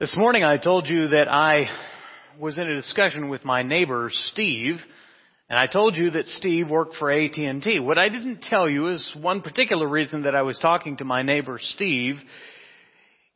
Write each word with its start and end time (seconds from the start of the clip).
This 0.00 0.16
morning 0.16 0.42
I 0.44 0.56
told 0.56 0.88
you 0.88 1.08
that 1.08 1.30
I 1.30 1.68
was 2.38 2.56
in 2.56 2.66
a 2.66 2.74
discussion 2.74 3.28
with 3.28 3.44
my 3.44 3.62
neighbor 3.62 4.08
Steve, 4.10 4.76
and 5.50 5.58
I 5.58 5.66
told 5.66 5.94
you 5.94 6.12
that 6.12 6.24
Steve 6.24 6.70
worked 6.70 6.94
for 6.94 7.10
AT&T. 7.10 7.80
What 7.80 7.98
I 7.98 8.08
didn't 8.08 8.40
tell 8.40 8.66
you 8.66 8.88
is 8.88 9.14
one 9.20 9.42
particular 9.42 9.86
reason 9.86 10.22
that 10.22 10.34
I 10.34 10.40
was 10.40 10.58
talking 10.58 10.96
to 10.96 11.04
my 11.04 11.20
neighbor 11.20 11.58
Steve 11.60 12.14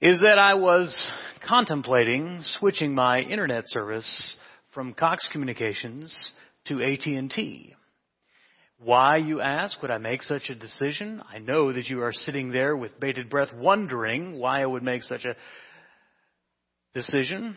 is 0.01 0.21
that 0.21 0.39
I 0.39 0.55
was 0.55 1.07
contemplating 1.47 2.41
switching 2.43 2.95
my 2.95 3.19
internet 3.19 3.65
service 3.67 4.35
from 4.73 4.95
Cox 4.95 5.29
Communications 5.31 6.33
to 6.69 6.83
AT&T. 6.83 7.75
Why, 8.79 9.19
you 9.19 9.43
ask, 9.43 9.83
would 9.83 9.91
I 9.91 9.99
make 9.99 10.23
such 10.23 10.49
a 10.49 10.55
decision? 10.55 11.21
I 11.31 11.41
know 11.41 11.75
that 11.75 11.91
you 11.91 12.01
are 12.01 12.13
sitting 12.15 12.53
there 12.53 12.75
with 12.75 12.99
bated 12.99 13.29
breath 13.29 13.53
wondering 13.53 14.39
why 14.39 14.63
I 14.63 14.67
would 14.67 14.83
make 14.83 15.03
such 15.03 15.27
a 15.27 15.37
decision? 16.95 17.57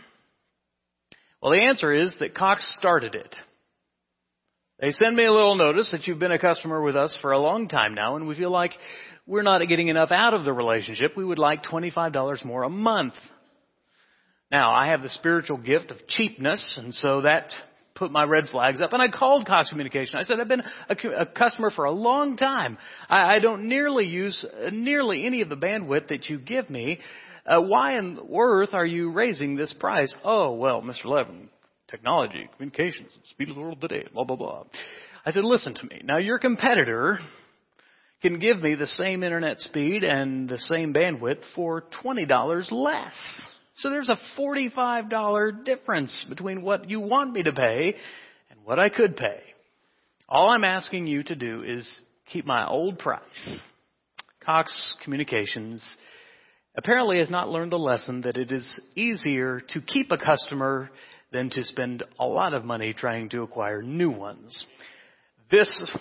Well, 1.41 1.51
the 1.51 1.63
answer 1.63 1.93
is 1.93 2.15
that 2.19 2.35
Cox 2.35 2.75
started 2.77 3.15
it. 3.15 3.35
They 4.79 4.91
send 4.91 5.15
me 5.15 5.25
a 5.25 5.31
little 5.31 5.55
notice 5.55 5.91
that 5.91 6.05
you've 6.05 6.19
been 6.19 6.31
a 6.31 6.39
customer 6.39 6.81
with 6.81 6.95
us 6.95 7.17
for 7.21 7.31
a 7.31 7.39
long 7.39 7.67
time 7.67 7.95
now, 7.95 8.15
and 8.15 8.27
we 8.27 8.35
feel 8.35 8.51
like 8.51 8.73
we're 9.25 9.41
not 9.41 9.65
getting 9.67 9.87
enough 9.87 10.11
out 10.11 10.33
of 10.33 10.45
the 10.45 10.53
relationship. 10.53 11.17
We 11.17 11.25
would 11.25 11.39
like 11.39 11.63
$25 11.63 12.45
more 12.45 12.63
a 12.63 12.69
month. 12.69 13.15
Now, 14.51 14.73
I 14.73 14.89
have 14.89 15.01
the 15.01 15.09
spiritual 15.09 15.57
gift 15.57 15.91
of 15.91 16.07
cheapness, 16.07 16.79
and 16.81 16.93
so 16.93 17.21
that 17.21 17.49
put 17.97 18.11
my 18.11 18.23
red 18.23 18.45
flags 18.51 18.81
up. 18.81 18.93
And 18.93 19.01
I 19.01 19.09
called 19.09 19.45
Cox 19.45 19.69
Communication. 19.69 20.19
I 20.19 20.23
said, 20.23 20.39
I've 20.39 20.47
been 20.47 20.63
a, 20.89 21.21
a 21.21 21.25
customer 21.25 21.71
for 21.71 21.85
a 21.85 21.91
long 21.91 22.37
time. 22.37 22.77
I, 23.09 23.35
I 23.35 23.39
don't 23.39 23.67
nearly 23.67 24.05
use 24.05 24.45
nearly 24.71 25.25
any 25.25 25.41
of 25.41 25.49
the 25.49 25.57
bandwidth 25.57 26.09
that 26.09 26.29
you 26.29 26.39
give 26.39 26.69
me 26.69 26.99
uh, 27.47 27.61
why 27.61 27.97
on 27.97 28.19
earth 28.33 28.73
are 28.73 28.85
you 28.85 29.11
raising 29.11 29.55
this 29.55 29.73
price? 29.73 30.13
Oh, 30.23 30.53
well, 30.53 30.81
Mr. 30.81 31.05
Levin, 31.05 31.49
technology, 31.89 32.49
communications, 32.53 33.17
speed 33.31 33.49
of 33.49 33.55
the 33.55 33.61
world 33.61 33.79
today, 33.79 34.03
blah, 34.13 34.25
blah, 34.25 34.35
blah. 34.35 34.63
I 35.25 35.31
said, 35.31 35.45
listen 35.45 35.73
to 35.75 35.85
me. 35.85 36.01
Now 36.03 36.17
your 36.17 36.39
competitor 36.39 37.19
can 38.21 38.39
give 38.39 38.61
me 38.61 38.75
the 38.75 38.87
same 38.87 39.23
internet 39.23 39.59
speed 39.59 40.03
and 40.03 40.49
the 40.49 40.57
same 40.57 40.93
bandwidth 40.93 41.39
for 41.55 41.85
$20 42.03 42.71
less. 42.71 43.13
So 43.77 43.91
there's 43.91 44.09
a 44.09 44.17
$45 44.39 45.63
difference 45.63 46.25
between 46.27 46.63
what 46.63 46.89
you 46.89 46.99
want 46.99 47.33
me 47.33 47.43
to 47.43 47.53
pay 47.53 47.95
and 48.49 48.59
what 48.63 48.79
I 48.79 48.89
could 48.89 49.15
pay. 49.15 49.39
All 50.27 50.49
I'm 50.49 50.63
asking 50.63 51.05
you 51.05 51.21
to 51.23 51.35
do 51.35 51.63
is 51.63 51.87
keep 52.25 52.45
my 52.45 52.67
old 52.67 52.97
price. 52.97 53.59
Cox 54.43 54.95
Communications 55.03 55.83
apparently 56.75 57.19
has 57.19 57.29
not 57.29 57.49
learned 57.49 57.71
the 57.71 57.77
lesson 57.77 58.21
that 58.21 58.35
it 58.35 58.51
is 58.51 58.81
easier 58.95 59.61
to 59.69 59.81
keep 59.81 60.11
a 60.11 60.17
customer 60.17 60.89
than 61.31 61.49
to 61.51 61.63
spend 61.63 62.03
a 62.19 62.25
lot 62.25 62.55
of 62.55 62.65
money 62.65 62.93
trying 62.93 63.29
to 63.29 63.43
acquire 63.43 63.83
new 63.83 64.09
ones. 64.09 64.65
This, 65.51 65.91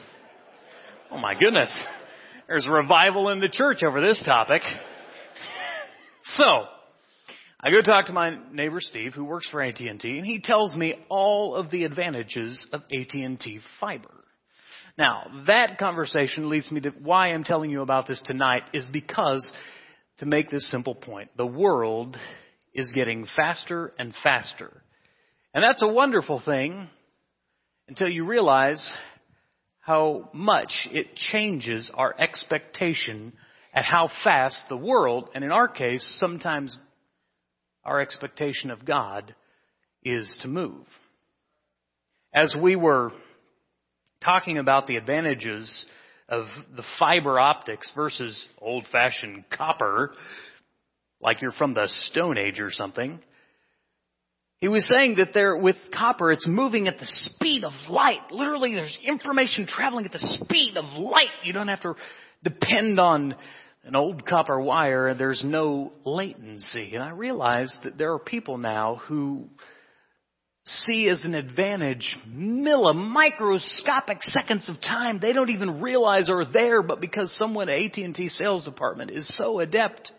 oh 1.11 1.19
my 1.19 1.39
goodness, 1.39 1.77
there's 2.49 2.67
revival 2.67 3.29
in 3.29 3.41
the 3.41 3.49
church 3.49 3.83
over 3.87 4.01
this 4.01 4.23
topic. 4.25 4.63
So, 6.29 6.65
I 7.67 7.71
go 7.73 7.83
talk 7.83 8.07
to 8.07 8.13
my 8.13 8.39
neighbor 8.53 8.81
Steve, 8.81 9.15
who 9.15 9.25
works 9.25 9.49
for 9.51 9.61
AT&T, 9.61 9.89
and 9.89 10.25
he 10.25 10.41
tells 10.41 10.77
me 10.77 10.95
all 11.09 11.57
of 11.57 11.69
the 11.69 11.83
advantages 11.83 12.65
of 12.73 12.83
AT&T 12.93 13.59
fiber. 13.81 14.25
Now, 14.97 15.25
that 15.49 15.77
conversation 15.77 16.49
leads 16.49 16.71
me 16.71 16.81
to 16.83 16.91
why 16.91 17.33
I'm 17.33 17.43
telling 17.43 17.71
you 17.71 17.83
about 17.83 18.07
this 18.07 18.23
tonight 18.25 18.63
is 18.73 18.87
because 18.93 19.53
to 20.19 20.27
make 20.27 20.49
this 20.49 20.71
simple 20.71 20.95
point. 20.95 21.31
The 21.37 21.45
world 21.45 22.17
is 22.73 22.93
getting 22.95 23.27
faster 23.35 23.93
and 23.99 24.15
faster. 24.23 24.71
And 25.53 25.65
that's 25.65 25.83
a 25.83 25.89
wonderful 25.89 26.41
thing 26.45 26.89
until 27.89 28.09
you 28.09 28.27
realize 28.27 28.93
how 29.81 30.31
much 30.33 30.87
it 30.93 31.17
changes 31.17 31.91
our 31.93 32.15
expectation 32.17 33.33
at 33.75 33.85
how 33.85 34.09
fast 34.23 34.67
the 34.69 34.77
world, 34.77 35.31
and 35.35 35.43
in 35.43 35.51
our 35.51 35.67
case, 35.67 36.17
sometimes 36.21 36.79
our 37.87 38.01
expectation 38.01 38.71
of 38.71 38.85
God 38.85 39.35
is 40.05 40.39
to 40.43 40.49
move. 40.49 40.85
As 42.35 42.55
we 42.61 42.77
were 42.77 43.13
talking 44.23 44.59
about 44.59 44.87
the 44.87 44.97
advantages 44.97 45.87
of 46.29 46.47
the 46.75 46.83
fiber 46.99 47.39
optics 47.39 47.91
versus 47.95 48.49
old 48.61 48.85
fashioned 48.91 49.45
copper, 49.51 50.13
like 51.21 51.41
you're 51.41 51.53
from 51.53 51.75
the 51.75 51.87
Stone 51.87 52.37
Age 52.37 52.61
or 52.61 52.71
something. 52.71 53.21
He 54.59 54.69
was 54.69 54.89
saying 54.89 55.17
that 55.17 55.33
there, 55.35 55.57
with 55.57 55.77
copper, 55.93 56.33
it's 56.33 56.49
moving 56.49 56.89
at 56.89 56.99
the 56.99 57.07
speed 57.07 57.63
of 57.63 57.73
light. 57.89 58.31
Literally, 58.31 58.75
there's 58.75 58.99
information 59.07 59.67
traveling 59.67 60.07
at 60.07 60.13
the 60.13 60.19
speed 60.19 60.77
of 60.77 60.85
light. 60.99 61.29
You 61.45 61.53
don't 61.53 61.69
have 61.69 61.83
to 61.83 61.95
depend 62.43 62.99
on 62.99 63.35
an 63.87 63.97
old 63.97 64.27
copper 64.27 64.61
wire. 64.61 65.09
and 65.09 65.19
There's 65.19 65.45
no 65.45 65.93
latency. 66.05 66.95
And 66.95 67.03
I 67.03 67.11
realized 67.11 67.79
that 67.85 67.97
there 67.97 68.13
are 68.13 68.19
people 68.19 68.59
now 68.59 68.97
who 69.07 69.45
see 70.65 71.09
as 71.09 71.21
an 71.25 71.35
advantage 71.35 72.17
millimicroscopic 72.29 74.21
seconds 74.23 74.69
of 74.69 74.81
time 74.81 75.21
they 75.21 75.33
don't 75.33 75.51
even 75.51 75.81
realize 75.81 76.29
are 76.29 76.45
there, 76.45 76.83
but 76.83 77.01
because 77.01 77.33
someone 77.39 77.69
at 77.69 77.79
AT&T 77.79 78.29
sales 78.31 78.65
department 78.65 79.13
is 79.13 79.27
so 79.37 79.61
adept, 79.61 80.11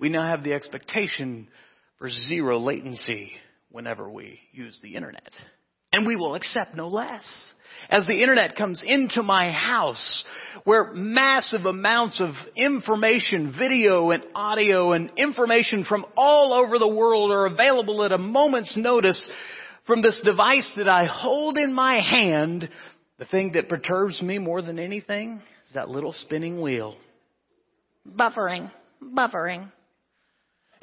we 0.00 0.08
now 0.08 0.26
have 0.26 0.42
the 0.42 0.54
expectation 0.54 1.48
for 1.98 2.08
zero 2.08 2.58
latency 2.58 3.32
whenever 3.70 4.10
we 4.10 4.40
use 4.52 4.78
the 4.82 4.94
internet. 4.94 5.30
And 5.96 6.06
we 6.06 6.14
will 6.14 6.34
accept 6.34 6.74
no 6.74 6.88
less. 6.88 7.24
As 7.88 8.06
the 8.06 8.20
internet 8.20 8.54
comes 8.54 8.82
into 8.84 9.22
my 9.22 9.50
house, 9.50 10.24
where 10.64 10.92
massive 10.92 11.64
amounts 11.64 12.20
of 12.20 12.34
information, 12.54 13.54
video 13.58 14.10
and 14.10 14.22
audio 14.34 14.92
and 14.92 15.10
information 15.16 15.84
from 15.84 16.04
all 16.14 16.52
over 16.52 16.78
the 16.78 16.86
world 16.86 17.30
are 17.30 17.46
available 17.46 18.04
at 18.04 18.12
a 18.12 18.18
moment's 18.18 18.76
notice, 18.76 19.30
from 19.86 20.02
this 20.02 20.20
device 20.22 20.70
that 20.76 20.86
I 20.86 21.06
hold 21.06 21.56
in 21.56 21.72
my 21.72 21.94
hand, 22.00 22.68
the 23.18 23.24
thing 23.24 23.52
that 23.52 23.70
perturbs 23.70 24.20
me 24.20 24.36
more 24.36 24.60
than 24.60 24.78
anything 24.78 25.40
is 25.66 25.72
that 25.72 25.88
little 25.88 26.12
spinning 26.12 26.60
wheel. 26.60 26.94
Buffering, 28.06 28.70
buffering. 29.02 29.72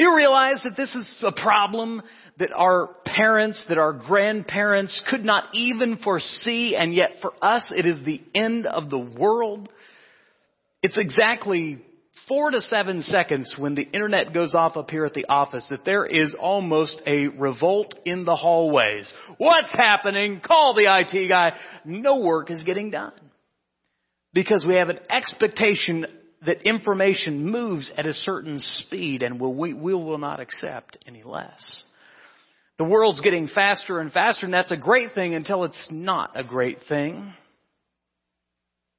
You 0.04 0.18
realize 0.18 0.62
that 0.66 0.76
this 0.76 0.94
is 0.94 1.24
a 1.26 1.32
problem 1.32 2.02
that 2.38 2.52
our 2.52 2.90
parents, 3.06 3.64
that 3.70 3.78
our 3.78 3.94
grandparents 3.94 5.02
could 5.10 5.24
not 5.24 5.46
even 5.54 5.96
foresee, 5.96 6.76
and 6.76 6.94
yet 6.94 7.12
for 7.22 7.32
us 7.42 7.72
it 7.74 7.86
is 7.86 8.04
the 8.04 8.22
end 8.36 8.66
of 8.66 8.90
the 8.90 9.00
world. 9.00 9.70
It's 10.82 10.98
exactly 10.98 11.82
four 12.28 12.52
to 12.52 12.60
seven 12.60 13.02
seconds 13.02 13.54
when 13.58 13.76
the 13.76 13.84
internet 13.84 14.34
goes 14.34 14.54
off 14.54 14.76
up 14.76 14.90
here 14.92 15.06
at 15.06 15.14
the 15.14 15.24
office 15.30 15.66
that 15.70 15.86
there 15.86 16.06
is 16.06 16.36
almost 16.38 17.02
a 17.08 17.28
revolt 17.28 17.96
in 18.04 18.26
the 18.26 18.36
hallways. 18.36 19.10
What's 19.38 19.72
happening? 19.72 20.42
Call 20.46 20.74
the 20.74 20.94
IT 21.00 21.30
guy. 21.30 21.54
No 21.86 22.20
work 22.20 22.52
is 22.52 22.62
getting 22.64 22.92
done. 22.92 23.14
Because 24.34 24.66
we 24.68 24.76
have 24.76 24.90
an 24.90 25.00
expectation 25.10 26.08
that 26.46 26.68
information 26.68 27.50
moves 27.50 27.92
at 27.98 28.06
a 28.06 28.14
certain 28.14 28.58
speed 28.60 29.24
and 29.24 29.40
we, 29.40 29.74
we 29.74 29.94
will 29.94 30.18
not 30.18 30.40
accept 30.40 30.98
any 31.08 31.24
less. 31.24 31.84
The 32.78 32.84
world's 32.84 33.22
getting 33.22 33.48
faster 33.48 34.00
and 34.00 34.12
faster 34.12 34.46
and 34.46 34.54
that's 34.54 34.72
a 34.72 34.78
great 34.78 35.14
thing 35.14 35.36
until 35.36 35.64
it's 35.64 35.88
not 35.92 36.32
a 36.36 36.44
great 36.44 36.80
thing. 36.90 37.34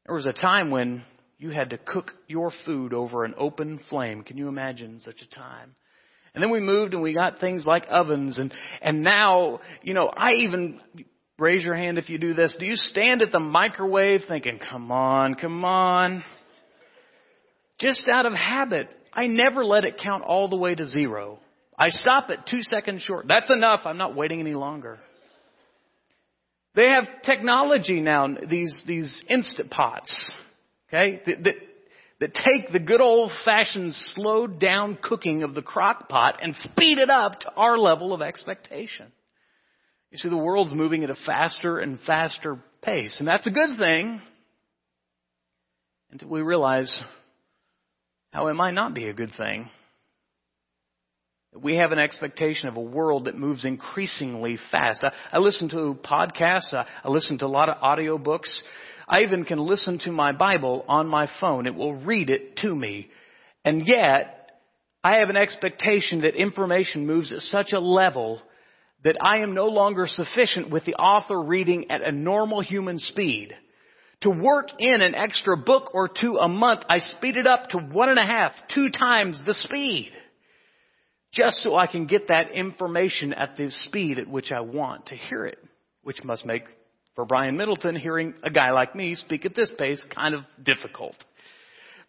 There 0.06 0.14
was 0.14 0.26
a 0.26 0.32
time 0.32 0.70
when 0.70 1.02
you 1.38 1.50
had 1.50 1.70
to 1.70 1.78
cook 1.78 2.12
your 2.28 2.52
food 2.64 2.92
over 2.92 3.24
an 3.24 3.34
open 3.36 3.80
flame. 3.90 4.22
Can 4.22 4.36
you 4.36 4.48
imagine 4.48 5.00
such 5.00 5.20
a 5.22 5.34
time? 5.34 5.74
And 6.34 6.42
then 6.42 6.50
we 6.50 6.60
moved 6.60 6.94
and 6.94 7.02
we 7.02 7.14
got 7.14 7.38
things 7.38 7.64
like 7.66 7.86
ovens 7.88 8.38
and, 8.38 8.52
and 8.82 9.02
now, 9.02 9.60
you 9.82 9.94
know, 9.94 10.08
I 10.08 10.32
even, 10.40 10.80
raise 11.38 11.64
your 11.64 11.74
hand 11.74 11.98
if 11.98 12.08
you 12.08 12.18
do 12.18 12.34
this. 12.34 12.56
Do 12.58 12.66
you 12.66 12.76
stand 12.76 13.22
at 13.22 13.32
the 13.32 13.40
microwave 13.40 14.22
thinking, 14.28 14.58
come 14.58 14.92
on, 14.92 15.34
come 15.34 15.64
on? 15.64 16.22
Just 17.84 18.08
out 18.08 18.24
of 18.24 18.32
habit, 18.32 18.88
I 19.12 19.26
never 19.26 19.62
let 19.62 19.84
it 19.84 20.00
count 20.02 20.24
all 20.24 20.48
the 20.48 20.56
way 20.56 20.74
to 20.74 20.86
zero. 20.86 21.38
I 21.78 21.90
stop 21.90 22.30
at 22.30 22.46
two 22.46 22.62
seconds 22.62 23.02
short. 23.02 23.26
That's 23.28 23.50
enough. 23.50 23.80
I'm 23.84 23.98
not 23.98 24.16
waiting 24.16 24.40
any 24.40 24.54
longer. 24.54 25.00
They 26.74 26.88
have 26.88 27.04
technology 27.26 28.00
now, 28.00 28.26
these, 28.48 28.82
these 28.86 29.22
instant 29.28 29.70
pots. 29.70 30.32
Okay? 30.88 31.20
That, 31.26 31.44
that, 31.44 31.54
that 32.20 32.34
take 32.34 32.72
the 32.72 32.80
good 32.80 33.02
old 33.02 33.30
fashioned 33.44 33.92
slowed 33.94 34.58
down 34.58 34.96
cooking 35.02 35.42
of 35.42 35.54
the 35.54 35.60
crock 35.60 36.08
pot 36.08 36.38
and 36.40 36.56
speed 36.56 36.96
it 36.96 37.10
up 37.10 37.40
to 37.40 37.52
our 37.54 37.76
level 37.76 38.14
of 38.14 38.22
expectation. 38.22 39.12
You 40.10 40.16
see, 40.16 40.30
the 40.30 40.38
world's 40.38 40.72
moving 40.72 41.04
at 41.04 41.10
a 41.10 41.16
faster 41.26 41.80
and 41.80 42.00
faster 42.06 42.58
pace, 42.80 43.16
and 43.18 43.28
that's 43.28 43.46
a 43.46 43.50
good 43.50 43.76
thing 43.76 44.22
until 46.10 46.30
we 46.30 46.40
realize 46.40 47.04
how 48.34 48.48
it 48.48 48.54
might 48.54 48.74
not 48.74 48.94
be 48.94 49.06
a 49.06 49.14
good 49.14 49.30
thing. 49.36 49.70
We 51.56 51.76
have 51.76 51.92
an 51.92 52.00
expectation 52.00 52.68
of 52.68 52.76
a 52.76 52.80
world 52.80 53.26
that 53.26 53.38
moves 53.38 53.64
increasingly 53.64 54.58
fast. 54.72 55.04
I, 55.04 55.12
I 55.32 55.38
listen 55.38 55.68
to 55.68 55.96
podcasts. 56.04 56.74
I, 56.74 56.84
I 57.04 57.10
listen 57.10 57.38
to 57.38 57.46
a 57.46 57.46
lot 57.46 57.68
of 57.68 57.76
audiobooks. 57.76 58.52
I 59.06 59.20
even 59.20 59.44
can 59.44 59.60
listen 59.60 60.00
to 60.00 60.10
my 60.10 60.32
Bible 60.32 60.84
on 60.88 61.06
my 61.06 61.28
phone. 61.40 61.68
It 61.68 61.76
will 61.76 61.94
read 62.04 62.28
it 62.28 62.56
to 62.62 62.74
me. 62.74 63.08
And 63.64 63.86
yet, 63.86 64.50
I 65.04 65.18
have 65.18 65.30
an 65.30 65.36
expectation 65.36 66.22
that 66.22 66.34
information 66.34 67.06
moves 67.06 67.30
at 67.30 67.40
such 67.40 67.72
a 67.72 67.78
level 67.78 68.42
that 69.04 69.16
I 69.22 69.42
am 69.42 69.54
no 69.54 69.66
longer 69.66 70.06
sufficient 70.08 70.70
with 70.70 70.84
the 70.86 70.94
author 70.94 71.40
reading 71.40 71.88
at 71.92 72.02
a 72.02 72.10
normal 72.10 72.62
human 72.62 72.98
speed. 72.98 73.54
To 74.22 74.30
work 74.30 74.68
in 74.78 75.02
an 75.02 75.14
extra 75.14 75.56
book 75.56 75.90
or 75.94 76.08
two 76.08 76.36
a 76.36 76.48
month, 76.48 76.82
I 76.88 76.98
speed 76.98 77.36
it 77.36 77.46
up 77.46 77.68
to 77.70 77.78
one 77.78 78.08
and 78.08 78.18
a 78.18 78.24
half, 78.24 78.52
two 78.74 78.90
times 78.90 79.40
the 79.44 79.54
speed. 79.54 80.12
Just 81.32 81.58
so 81.58 81.74
I 81.74 81.86
can 81.86 82.06
get 82.06 82.28
that 82.28 82.52
information 82.52 83.32
at 83.32 83.56
the 83.56 83.70
speed 83.70 84.18
at 84.18 84.28
which 84.28 84.52
I 84.52 84.60
want 84.60 85.06
to 85.06 85.16
hear 85.16 85.44
it. 85.44 85.58
Which 86.02 86.22
must 86.22 86.46
make, 86.46 86.62
for 87.16 87.24
Brian 87.24 87.56
Middleton, 87.56 87.96
hearing 87.96 88.34
a 88.42 88.50
guy 88.50 88.70
like 88.70 88.94
me 88.94 89.14
speak 89.14 89.44
at 89.44 89.54
this 89.54 89.72
pace 89.76 90.06
kind 90.14 90.34
of 90.34 90.44
difficult. 90.62 91.16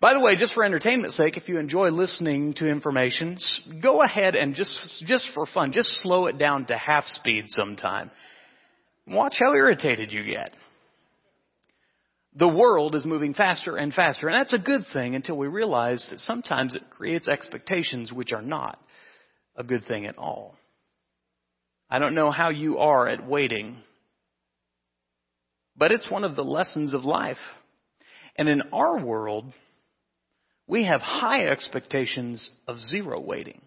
By 0.02 0.14
the 0.14 0.20
way, 0.20 0.36
just 0.36 0.54
for 0.54 0.64
entertainment's 0.64 1.18
sake, 1.18 1.38
if 1.38 1.48
you 1.48 1.58
enjoy 1.58 1.90
listening 1.90 2.54
to 2.56 2.68
information, 2.68 3.38
go 3.82 4.04
ahead 4.04 4.36
and 4.36 4.54
just, 4.54 4.78
just 5.06 5.32
for 5.34 5.46
fun, 5.46 5.72
just 5.72 6.02
slow 6.02 6.28
it 6.28 6.38
down 6.38 6.66
to 6.66 6.78
half 6.78 7.06
speed 7.06 7.46
sometime. 7.48 8.12
Watch 9.08 9.36
how 9.40 9.54
irritated 9.54 10.12
you 10.12 10.24
get. 10.24 10.56
The 12.38 12.48
world 12.48 12.96
is 12.96 13.06
moving 13.06 13.34
faster 13.34 13.78
and 13.78 13.94
faster, 13.94 14.28
and 14.28 14.36
that's 14.36 14.54
a 14.54 14.60
good 14.60 14.86
thing 14.92 15.16
until 15.16 15.38
we 15.38 15.48
realize 15.48 16.06
that 16.10 16.20
sometimes 16.20 16.76
it 16.76 16.90
creates 16.90 17.30
expectations 17.30 18.12
which 18.12 18.34
are 18.34 18.42
not 18.42 18.78
a 19.56 19.64
good 19.64 19.86
thing 19.86 20.06
at 20.06 20.18
all. 20.18 20.56
I 21.90 22.00
don't 22.00 22.16
know 22.16 22.32
how 22.32 22.50
you 22.50 22.80
are 22.80 23.08
at 23.08 23.26
waiting, 23.26 23.78
but 25.78 25.92
it's 25.92 26.12
one 26.12 26.26
of 26.26 26.36
the 26.36 26.44
lessons 26.44 26.94
of 26.94 27.06
life. 27.06 27.38
And 28.38 28.50
in 28.50 28.64
our 28.74 29.00
world, 29.00 29.54
we 30.68 30.86
have 30.86 31.00
high 31.00 31.46
expectations 31.46 32.50
of 32.68 32.80
zero 32.80 33.20
waiting. 33.22 33.62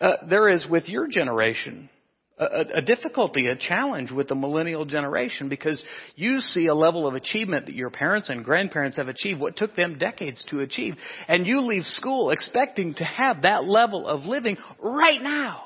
Uh, 0.00 0.12
there 0.28 0.48
is 0.48 0.66
with 0.68 0.88
your 0.88 1.06
generation 1.06 1.90
a, 2.38 2.78
a, 2.78 2.82
difficulty, 2.82 3.46
a 3.46 3.56
challenge 3.56 4.10
with 4.10 4.28
the 4.28 4.34
millennial 4.34 4.84
generation 4.84 5.48
because 5.48 5.80
you 6.16 6.38
see 6.38 6.66
a 6.66 6.74
level 6.74 7.06
of 7.06 7.14
achievement 7.14 7.66
that 7.66 7.74
your 7.74 7.90
parents 7.90 8.28
and 8.28 8.44
grandparents 8.44 8.96
have 8.96 9.08
achieved, 9.08 9.40
what 9.40 9.56
took 9.56 9.76
them 9.76 9.98
decades 9.98 10.44
to 10.50 10.60
achieve, 10.60 10.94
and 11.28 11.46
you 11.46 11.60
leave 11.60 11.84
school 11.84 12.30
expecting 12.30 12.94
to 12.94 13.04
have 13.04 13.42
that 13.42 13.64
level 13.64 14.08
of 14.08 14.22
living 14.22 14.56
right 14.80 15.22
now. 15.22 15.62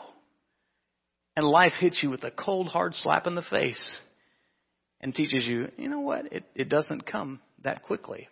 And 1.37 1.47
life 1.47 1.73
hits 1.79 2.03
you 2.03 2.11
with 2.11 2.25
a 2.25 2.31
cold, 2.31 2.67
hard 2.67 2.95
slap 2.95 3.27
in 3.27 3.35
the 3.35 3.43
face 3.43 3.99
and 5.01 5.15
teaches 5.15 5.47
you, 5.47 5.69
you 5.77 5.89
know 5.89 6.01
what, 6.01 6.33
it, 6.33 6.45
it 6.55 6.69
doesn't 6.69 7.07
come 7.07 7.41
that 7.63 7.83
quickly. 7.83 8.29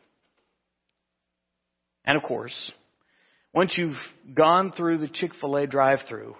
And 2.05 2.17
of 2.17 2.23
course, 2.23 2.73
once 3.55 3.75
you've 3.79 3.97
gone 4.35 4.73
through 4.77 4.99
the 4.99 5.09
Chick-fil-A 5.09 5.67
drive-through 5.67 6.37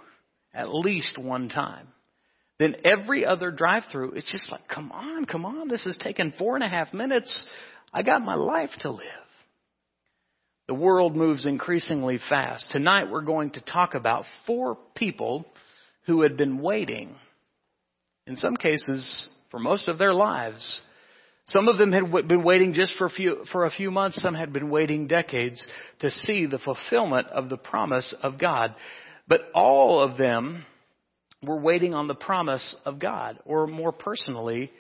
at 0.57 0.75
least 0.75 1.19
one 1.19 1.49
time, 1.49 1.89
then 2.59 2.77
every 2.85 3.27
other 3.27 3.51
drive-through, 3.51 4.13
it's 4.13 4.33
just 4.33 4.51
like, 4.51 4.67
come 4.67 4.91
on, 4.91 5.27
come 5.27 5.45
on, 5.45 5.69
this 5.69 5.85
has 5.85 5.97
taken 5.99 6.33
four 6.39 6.55
and 6.55 6.65
a 6.65 6.69
half 6.69 6.95
minutes. 6.95 7.47
I 7.93 8.03
got 8.03 8.23
my 8.23 8.35
life 8.35 8.71
to 8.81 8.91
live. 8.91 9.03
The 10.67 10.75
world 10.75 11.15
moves 11.15 11.47
increasingly 11.47 12.19
fast. 12.29 12.71
Tonight 12.73 13.11
we're 13.11 13.21
going 13.21 13.51
to 13.51 13.61
talk 13.61 13.95
about 13.95 14.25
four 14.47 14.79
people 14.97 15.45
who 16.07 16.23
had 16.23 16.37
been 16.37 16.61
waiting, 16.61 17.15
in 18.27 18.37
some 18.37 18.57
cases, 18.57 19.29
for 19.51 19.61
most 19.61 19.87
of 19.87 19.99
their 19.99 20.15
lives, 20.15 20.81
some 21.49 21.69
of 21.69 21.79
them 21.79 21.93
had 21.93 22.11
been 22.27 22.43
waiting 22.43 22.73
just 22.73 22.97
for 22.97 23.07
a 23.07 23.11
few, 23.11 23.45
for 23.53 23.67
a 23.67 23.71
few 23.71 23.93
months. 23.93 24.21
Some 24.21 24.35
had 24.35 24.53
been 24.53 24.69
waiting 24.69 25.07
decades 25.07 25.65
to 26.01 26.11
see 26.11 26.47
the 26.47 26.59
fulfillment 26.59 27.29
of 27.29 27.49
the 27.49 27.57
promise 27.57 28.13
of 28.21 28.39
God. 28.39 28.75
But 29.29 29.43
all 29.55 30.01
of 30.01 30.17
them 30.17 30.65
were 31.43 31.61
waiting 31.61 31.95
on 31.95 32.09
the 32.09 32.15
promise 32.15 32.77
of 32.85 32.99
God. 32.99 33.39
Or 33.45 33.67
more 33.67 33.93
personally, 33.93 34.71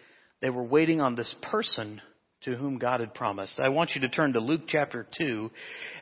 they 0.41 0.51
were 0.51 0.63
waiting 0.63 1.01
on 1.01 1.15
this 1.15 1.35
person 1.43 2.01
to 2.43 2.55
whom 2.55 2.79
God 2.79 3.01
had 3.01 3.15
promised. 3.15 3.59
I 3.59 3.71
want 3.71 3.93
you 3.95 4.03
to 4.03 4.09
turn 4.09 4.35
to 4.35 4.41
Luke 4.41 4.63
chapter 4.69 5.07
2 5.19 5.51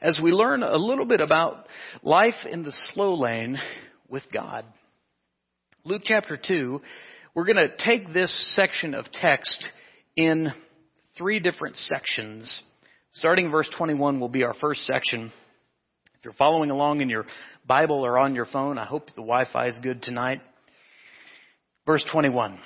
as 0.03 0.21
we 0.23 0.33
learn 0.33 0.63
a 0.63 0.77
little 0.77 1.07
bit 1.07 1.21
about 1.21 1.67
life 2.03 2.35
in 2.51 2.63
the 2.63 2.73
slow 2.93 3.15
lane 3.15 3.59
with 4.09 4.25
God. 4.33 4.65
Luke 5.85 6.03
chapter 6.05 6.37
2, 6.37 6.81
we're 7.35 7.45
going 7.45 7.57
to 7.57 7.77
take 7.85 8.13
this 8.13 8.55
section 8.55 8.95
of 8.95 9.07
text 9.13 9.69
in 10.17 10.53
three 11.17 11.41
different 11.41 11.77
sections. 11.77 12.63
Starting 13.13 13.51
verse 13.51 13.71
21 13.77 14.21
will 14.21 14.29
be 14.29 14.45
our 14.45 14.55
first 14.61 14.85
section. 14.85 15.33
If 16.19 16.25
you're 16.25 16.35
following 16.35 16.71
along 16.71 17.01
in 17.01 17.09
your 17.09 17.27
Bible 17.67 18.05
or 18.05 18.19
on 18.19 18.35
your 18.35 18.47
phone, 18.47 18.79
I 18.79 18.85
hope 18.85 19.07
the 19.07 19.23
Wi-Fi 19.23 19.69
is 19.69 19.79
good 19.83 20.03
tonight. 20.03 20.41
Verse 21.87 22.05
21. 22.13 22.59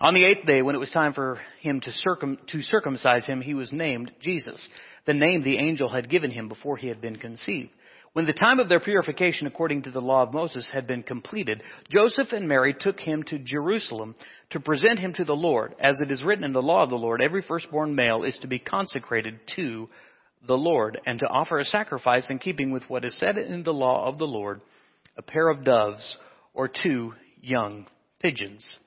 On 0.00 0.14
the 0.14 0.24
eighth 0.24 0.46
day, 0.46 0.62
when 0.62 0.74
it 0.74 0.78
was 0.78 0.90
time 0.90 1.14
for 1.14 1.40
him 1.60 1.80
to, 1.80 1.90
circum, 1.90 2.38
to 2.48 2.60
circumcise 2.60 3.26
him, 3.26 3.40
he 3.40 3.54
was 3.54 3.72
named 3.72 4.12
Jesus, 4.20 4.68
the 5.06 5.14
name 5.14 5.42
the 5.42 5.58
angel 5.58 5.88
had 5.88 6.10
given 6.10 6.30
him 6.30 6.48
before 6.48 6.76
he 6.76 6.88
had 6.88 7.00
been 7.00 7.16
conceived. 7.16 7.70
When 8.12 8.26
the 8.26 8.32
time 8.32 8.60
of 8.60 8.68
their 8.68 8.80
purification 8.80 9.46
according 9.46 9.82
to 9.82 9.90
the 9.90 10.00
law 10.00 10.22
of 10.22 10.32
Moses 10.32 10.70
had 10.72 10.86
been 10.86 11.02
completed, 11.02 11.62
Joseph 11.90 12.28
and 12.32 12.48
Mary 12.48 12.74
took 12.78 12.98
him 13.00 13.22
to 13.24 13.38
Jerusalem 13.38 14.14
to 14.50 14.60
present 14.60 14.98
him 14.98 15.12
to 15.14 15.24
the 15.24 15.36
Lord. 15.36 15.74
As 15.80 16.00
it 16.00 16.10
is 16.10 16.22
written 16.22 16.44
in 16.44 16.52
the 16.52 16.62
law 16.62 16.82
of 16.82 16.90
the 16.90 16.96
Lord, 16.96 17.20
every 17.20 17.42
firstborn 17.42 17.94
male 17.94 18.22
is 18.22 18.38
to 18.38 18.46
be 18.46 18.58
consecrated 18.58 19.40
to 19.56 19.88
the 20.46 20.56
Lord 20.56 21.00
and 21.06 21.18
to 21.20 21.26
offer 21.26 21.58
a 21.58 21.64
sacrifice 21.64 22.30
in 22.30 22.38
keeping 22.38 22.70
with 22.70 22.84
what 22.88 23.04
is 23.04 23.16
said 23.18 23.38
in 23.38 23.62
the 23.62 23.72
law 23.72 24.06
of 24.06 24.18
the 24.18 24.26
Lord, 24.26 24.60
a 25.16 25.22
pair 25.22 25.48
of 25.48 25.64
doves 25.64 26.18
or 26.54 26.68
two 26.68 27.14
young 27.40 27.86
pigeons. 28.20 28.78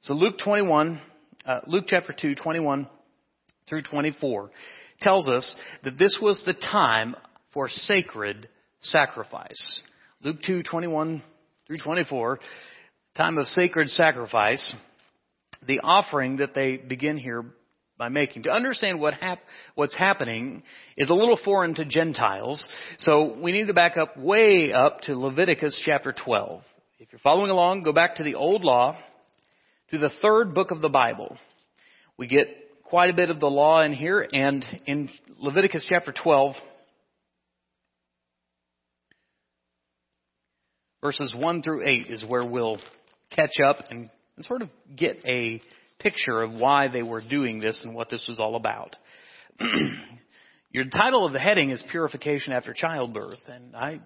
So 0.00 0.14
Luke 0.14 0.36
21, 0.42 1.00
uh, 1.46 1.60
Luke 1.66 1.84
chapter 1.86 2.14
2, 2.18 2.34
21 2.34 2.88
through 3.68 3.82
24 3.82 4.50
tells 5.00 5.28
us 5.28 5.56
that 5.84 5.98
this 5.98 6.18
was 6.20 6.42
the 6.44 6.54
time 6.54 7.14
for 7.52 7.68
sacred 7.68 8.48
sacrifice. 8.80 9.80
Luke 10.22 10.38
2, 10.46 10.62
21 10.62 11.22
through 11.66 11.78
24, 11.78 12.40
time 13.16 13.38
of 13.38 13.46
sacred 13.48 13.88
sacrifice, 13.88 14.72
the 15.66 15.80
offering 15.80 16.36
that 16.36 16.54
they 16.54 16.76
begin 16.76 17.16
here 17.16 17.44
by 18.02 18.08
making. 18.08 18.42
To 18.42 18.50
understand 18.50 18.98
what 18.98 19.14
hap- 19.14 19.44
what's 19.76 19.96
happening 19.96 20.64
is 20.96 21.08
a 21.08 21.14
little 21.14 21.38
foreign 21.44 21.72
to 21.76 21.84
Gentiles, 21.84 22.68
so 22.98 23.36
we 23.40 23.52
need 23.52 23.68
to 23.68 23.74
back 23.74 23.96
up 23.96 24.16
way 24.16 24.72
up 24.72 25.02
to 25.02 25.14
Leviticus 25.14 25.80
chapter 25.84 26.12
12. 26.12 26.62
If 26.98 27.12
you're 27.12 27.20
following 27.20 27.52
along, 27.52 27.84
go 27.84 27.92
back 27.92 28.16
to 28.16 28.24
the 28.24 28.34
Old 28.34 28.64
Law, 28.64 28.98
to 29.92 29.98
the 29.98 30.10
third 30.20 30.52
book 30.52 30.72
of 30.72 30.82
the 30.82 30.88
Bible. 30.88 31.36
We 32.18 32.26
get 32.26 32.48
quite 32.82 33.08
a 33.08 33.12
bit 33.12 33.30
of 33.30 33.38
the 33.38 33.46
law 33.46 33.82
in 33.82 33.92
here, 33.92 34.26
and 34.32 34.64
in 34.84 35.08
Leviticus 35.38 35.86
chapter 35.88 36.12
12, 36.24 36.56
verses 41.00 41.32
1 41.36 41.62
through 41.62 41.88
8 41.88 42.08
is 42.08 42.24
where 42.26 42.44
we'll 42.44 42.78
catch 43.30 43.60
up 43.64 43.76
and, 43.90 44.10
and 44.34 44.44
sort 44.44 44.62
of 44.62 44.70
get 44.96 45.18
a 45.24 45.62
picture 46.02 46.42
of 46.42 46.52
why 46.52 46.88
they 46.88 47.02
were 47.02 47.22
doing 47.22 47.60
this 47.60 47.80
and 47.84 47.94
what 47.94 48.10
this 48.10 48.24
was 48.28 48.40
all 48.40 48.56
about. 48.56 48.96
Your 50.70 50.84
title 50.86 51.26
of 51.26 51.32
the 51.32 51.38
heading 51.38 51.70
is 51.70 51.82
Purification 51.90 52.52
After 52.52 52.72
Childbirth, 52.72 53.40
and 53.46 53.76
I 53.76 54.00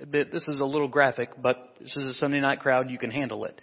admit 0.00 0.32
this 0.32 0.48
is 0.48 0.60
a 0.60 0.64
little 0.64 0.88
graphic, 0.88 1.30
but 1.40 1.58
this 1.80 1.96
is 1.96 2.06
a 2.06 2.14
Sunday 2.14 2.40
night 2.40 2.60
crowd, 2.60 2.90
you 2.90 2.98
can 2.98 3.10
handle 3.10 3.44
it. 3.44 3.60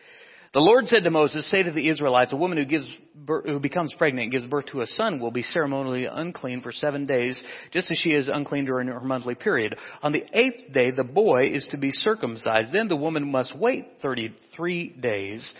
The 0.54 0.60
Lord 0.62 0.86
said 0.88 1.04
to 1.04 1.12
Moses, 1.12 1.50
say 1.52 1.62
to 1.62 1.72
the 1.72 1.90
Israelites, 1.90 2.32
a 2.32 2.38
woman 2.38 2.58
who 2.58 2.66
gives 2.66 2.88
birth, 3.14 3.46
who 3.46 3.60
becomes 3.60 3.94
pregnant 3.98 4.24
and 4.24 4.32
gives 4.32 4.46
birth 4.46 4.68
to 4.68 4.82
a 4.82 4.88
son 4.88 5.20
will 5.20 5.32
be 5.32 5.44
ceremonially 5.44 6.06
unclean 6.06 6.62
for 6.62 6.72
seven 6.72 7.06
days, 7.06 7.40
just 7.72 7.92
as 7.92 7.98
she 7.98 8.12
is 8.12 8.30
unclean 8.30 8.66
during 8.66 8.88
her 8.88 9.00
monthly 9.02 9.36
period. 9.36 9.76
On 10.02 10.14
the 10.14 10.24
eighth 10.34 10.74
day, 10.74 10.92
the 10.92 11.04
boy 11.04 11.50
is 11.52 11.68
to 11.72 11.78
be 11.78 11.92
circumcised. 11.92 12.72
Then 12.72 12.88
the 12.88 12.96
woman 12.96 13.30
must 13.30 13.58
wait 13.58 13.86
33 14.02 14.96
days 15.00 15.54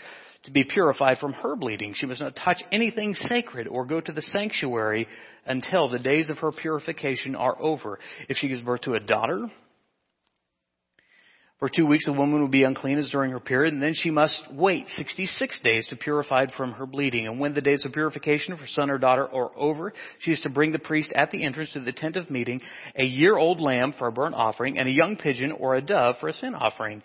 to 0.44 0.50
be 0.50 0.64
purified 0.64 1.18
from 1.18 1.32
her 1.32 1.56
bleeding. 1.56 1.94
She 1.94 2.06
must 2.06 2.20
not 2.20 2.36
touch 2.36 2.62
anything 2.70 3.14
sacred 3.28 3.66
or 3.66 3.84
go 3.84 4.00
to 4.00 4.12
the 4.12 4.22
sanctuary 4.22 5.08
until 5.46 5.88
the 5.88 5.98
days 5.98 6.30
of 6.30 6.38
her 6.38 6.52
purification 6.52 7.34
are 7.34 7.60
over. 7.60 7.98
If 8.28 8.36
she 8.36 8.48
gives 8.48 8.62
birth 8.62 8.82
to 8.82 8.94
a 8.94 9.00
daughter, 9.00 9.50
For 11.58 11.68
two 11.68 11.86
weeks, 11.86 12.06
a 12.06 12.12
woman 12.12 12.40
will 12.40 12.46
be 12.46 12.62
unclean 12.62 12.98
as 12.98 13.08
during 13.08 13.32
her 13.32 13.40
period, 13.40 13.74
and 13.74 13.82
then 13.82 13.92
she 13.92 14.12
must 14.12 14.44
wait 14.52 14.86
66 14.86 15.60
days 15.64 15.88
to 15.88 15.96
purify 15.96 16.46
from 16.56 16.70
her 16.72 16.86
bleeding. 16.86 17.26
And 17.26 17.40
when 17.40 17.52
the 17.52 17.60
days 17.60 17.84
of 17.84 17.92
purification 17.92 18.56
for 18.56 18.66
son 18.68 18.90
or 18.90 18.98
daughter 18.98 19.26
are 19.26 19.50
over, 19.56 19.92
she 20.20 20.30
is 20.30 20.40
to 20.42 20.50
bring 20.50 20.70
the 20.70 20.78
priest 20.78 21.12
at 21.16 21.32
the 21.32 21.44
entrance 21.44 21.72
to 21.72 21.80
the 21.80 21.90
tent 21.90 22.14
of 22.14 22.30
meeting 22.30 22.60
a 22.94 23.04
year-old 23.04 23.60
lamb 23.60 23.92
for 23.98 24.06
a 24.06 24.12
burnt 24.12 24.36
offering, 24.36 24.78
and 24.78 24.88
a 24.88 24.92
young 24.92 25.16
pigeon 25.16 25.50
or 25.50 25.74
a 25.74 25.82
dove 25.82 26.14
for 26.20 26.28
a 26.28 26.32
sin 26.32 26.54
offering. 26.54 27.02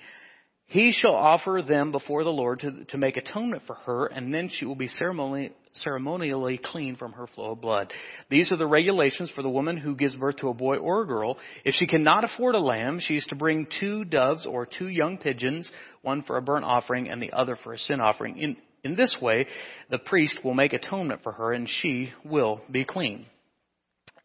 He 0.68 0.92
shall 0.92 1.14
offer 1.14 1.62
them 1.68 1.92
before 1.92 2.24
the 2.24 2.32
Lord 2.32 2.62
to, 2.62 2.86
to 2.86 2.98
make 2.98 3.16
atonement 3.18 3.64
for 3.68 3.76
her, 3.76 4.08
and 4.08 4.34
then 4.34 4.50
she 4.50 4.66
will 4.66 4.76
be 4.76 4.88
ceremonially, 4.88 5.52
ceremonially 5.74 6.58
clean 6.64 6.96
from 6.96 7.12
her 7.12 7.28
flow 7.28 7.52
of 7.52 7.62
blood. 7.62 7.94
These 8.30 8.52
are 8.52 8.58
the 8.58 8.66
regulations 8.66 9.32
for 9.36 9.44
the 9.44 9.50
woman 9.50 9.78
who 9.78 9.96
gives 9.96 10.16
birth 10.16 10.38
to 10.38 10.50
a 10.50 10.54
boy 10.54 10.78
or 10.78 11.04
a 11.04 11.08
girl. 11.08 11.38
If 11.64 11.76
she 11.76 11.86
cannot 11.86 12.24
afford 12.24 12.56
a 12.56 12.60
lamb, 12.60 13.00
she 13.00 13.18
is 13.18 13.26
to 13.28 13.36
bring 13.36 13.68
two 13.80 14.04
doves 14.04 14.48
or 14.48 14.66
two 14.66 14.88
young 14.88 15.18
pigeons, 15.18 15.70
one 16.02 16.24
for 16.24 16.38
a 16.38 16.42
burnt 16.42 16.66
offering 16.66 17.08
and 17.10 17.22
the 17.22 17.34
other 17.34 17.56
for 17.56 17.74
a 17.74 17.78
sin 17.78 18.02
offering. 18.02 18.38
In, 18.40 18.58
in 18.84 18.96
this 18.96 19.16
way, 19.22 19.46
the 19.92 20.00
priest 20.00 20.40
will 20.44 20.56
make 20.56 20.74
atonement 20.74 21.22
for 21.22 21.34
her, 21.34 21.54
and 21.54 21.70
she 21.70 22.12
will 22.26 22.62
be 22.72 22.84
clean. 22.84 23.28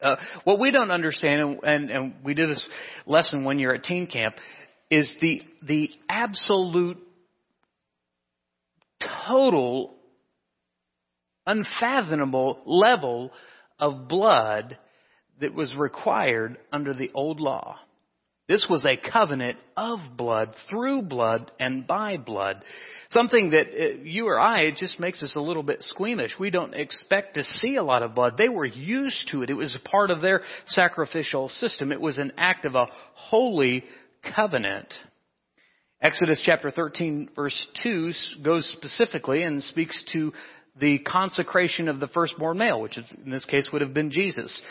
Uh, 0.01 0.17
what 0.45 0.61
we 0.61 0.71
don't 0.71 0.93
understand, 0.93 1.41
and, 1.41 1.65
and, 1.65 1.91
and 1.91 2.15
we 2.25 2.33
did 2.33 2.49
this 2.49 2.67
lesson 3.05 3.45
when 3.45 3.59
you're 3.59 3.75
at 3.75 3.83
teen 3.83 4.07
camp, 4.07 4.37
is 4.91 5.15
the, 5.21 5.43
the 5.63 5.91
absolute, 6.09 6.99
total, 9.27 9.95
unfathomable 11.47 12.61
level 12.67 13.31
of 13.79 14.09
blood 14.09 14.79
that 15.41 15.55
was 15.55 15.75
required 15.77 16.59
under 16.73 16.95
the 16.95 17.11
old 17.15 17.41
law. 17.41 17.79
This 18.49 18.67
was 18.69 18.83
a 18.87 18.97
covenant 18.97 19.59
of 19.77 19.99
blood, 20.17 20.55
through 20.71 21.03
blood, 21.03 21.53
and 21.61 21.87
by 21.87 22.17
blood. 22.17 22.65
Something 23.11 23.51
that 23.51 23.67
uh, 23.67 24.03
you 24.03 24.27
or 24.27 24.41
I, 24.41 24.61
it 24.63 24.77
just 24.77 24.99
makes 24.99 25.23
us 25.23 25.35
a 25.37 25.41
little 25.41 25.63
bit 25.63 25.83
squeamish. 25.83 26.33
We 26.41 26.49
don't 26.49 26.73
expect 26.73 27.35
to 27.35 27.45
see 27.45 27.77
a 27.77 27.83
lot 27.83 28.03
of 28.03 28.15
blood. 28.15 28.39
They 28.39 28.49
were 28.49 28.65
used 28.65 29.29
to 29.33 29.43
it. 29.43 29.51
It 29.51 29.55
was 29.55 29.77
a 29.77 29.89
part 29.89 30.11
of 30.11 30.23
their 30.23 30.41
sacrificial 30.65 31.51
system. 31.51 31.93
It 31.93 32.01
was 32.01 32.17
an 32.17 32.33
act 32.39 32.65
of 32.65 32.75
a 32.75 32.89
holy 33.13 33.85
covenant. 34.35 34.93
Exodus 36.01 36.43
chapter 36.45 36.71
13 36.71 37.31
verse 37.35 37.67
2 37.83 38.13
goes 38.45 38.71
specifically 38.77 39.43
and 39.43 39.63
speaks 39.63 40.05
to 40.13 40.33
the 40.81 40.99
consecration 40.99 41.89
of 41.89 41.99
the 41.99 42.07
firstborn 42.09 42.59
male, 42.59 42.81
which 42.81 42.99
in 43.25 43.31
this 43.31 43.45
case 43.45 43.69
would 43.73 43.83
have 43.83 43.95
been 43.95 44.11
Jesus. 44.11 44.63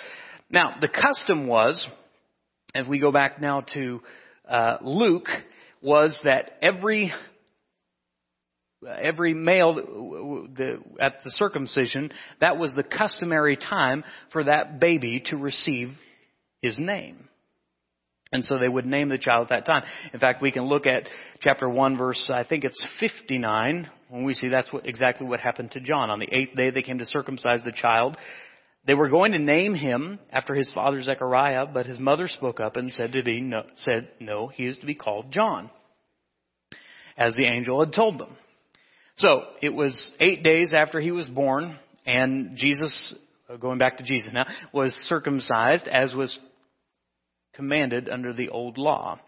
Now, 0.50 0.76
the 0.80 0.88
custom 0.88 1.48
was, 1.48 1.86
if 2.74 2.88
we 2.88 3.00
go 3.00 3.12
back 3.12 3.42
now 3.42 3.66
to 3.74 4.02
uh, 4.50 4.78
Luke, 4.82 5.28
was 5.82 6.18
that 6.24 6.52
every 6.62 7.14
every 8.86 9.34
male 9.34 9.74
the, 9.76 10.80
at 11.00 11.24
the 11.24 11.32
circumcision, 11.32 12.12
that 12.40 12.58
was 12.58 12.74
the 12.76 12.84
customary 12.84 13.58
time 13.58 14.04
for 14.32 14.44
that 14.44 14.80
baby 14.80 15.22
to 15.26 15.36
receive 15.38 15.92
his 16.62 16.78
name. 16.78 17.28
And 18.32 18.44
so 18.44 18.58
they 18.58 18.68
would 18.68 18.86
name 18.86 19.10
the 19.10 19.18
child 19.18 19.44
at 19.44 19.50
that 19.50 19.66
time. 19.66 19.84
In 20.14 20.20
fact, 20.20 20.42
we 20.42 20.52
can 20.52 20.64
look 20.64 20.86
at 20.86 21.04
chapter 21.40 21.70
1 21.70 21.98
verse, 21.98 22.30
I 22.34 22.44
think 22.44 22.64
it's 22.64 22.86
59, 23.00 23.90
when 24.10 24.24
we 24.24 24.34
see 24.34 24.50
that's 24.50 24.72
what, 24.72 24.86
exactly 24.86 25.28
what 25.28 25.40
happened 25.40 25.72
to 25.72 25.80
John. 25.80 26.10
On 26.10 26.20
the 26.20 26.30
eighth 26.32 26.56
day 26.56 26.70
they 26.70 26.82
came 26.82 26.98
to 27.00 27.06
circumcise 27.06 27.64
the 27.64 27.72
child. 27.72 28.18
They 28.86 28.94
were 28.94 29.10
going 29.10 29.34
to 29.34 29.40
name 29.40 29.76
him 29.76 30.20
after 30.32 30.56
his 30.56 30.72
father 30.74 31.02
Zechariah, 31.02 31.66
but 31.74 31.86
his 31.86 32.00
mother 32.00 32.28
spoke 32.28 32.60
up 32.60 32.78
and 32.78 32.92
said 32.92 33.14
to 33.14 33.24
be, 33.24 33.42
no, 33.42 33.64
said, 33.76 34.10
no, 34.20 34.48
he 34.48 34.66
is 34.66 34.78
to 34.80 34.86
be 34.86 34.96
called 34.96 35.32
John. 35.32 35.70
As 37.18 37.36
the 37.36 37.46
angel 37.46 37.84
had 37.84 37.94
told 37.94 38.20
them. 38.20 38.36
So, 39.18 39.44
it 39.62 39.74
was 39.74 40.12
eight 40.20 40.44
days 40.44 40.74
after 40.76 41.00
he 41.00 41.12
was 41.12 41.28
born, 41.28 41.78
and 42.06 42.56
Jesus, 42.56 43.16
going 43.60 43.80
back 43.80 43.98
to 43.98 44.04
Jesus 44.04 44.30
now, 44.32 44.46
was 44.72 44.94
circumcised, 45.08 45.88
as 45.88 46.14
was 46.14 46.38
commanded 47.58 48.08
under 48.08 48.32
the 48.32 48.50
old 48.50 48.78
law. 48.78 49.20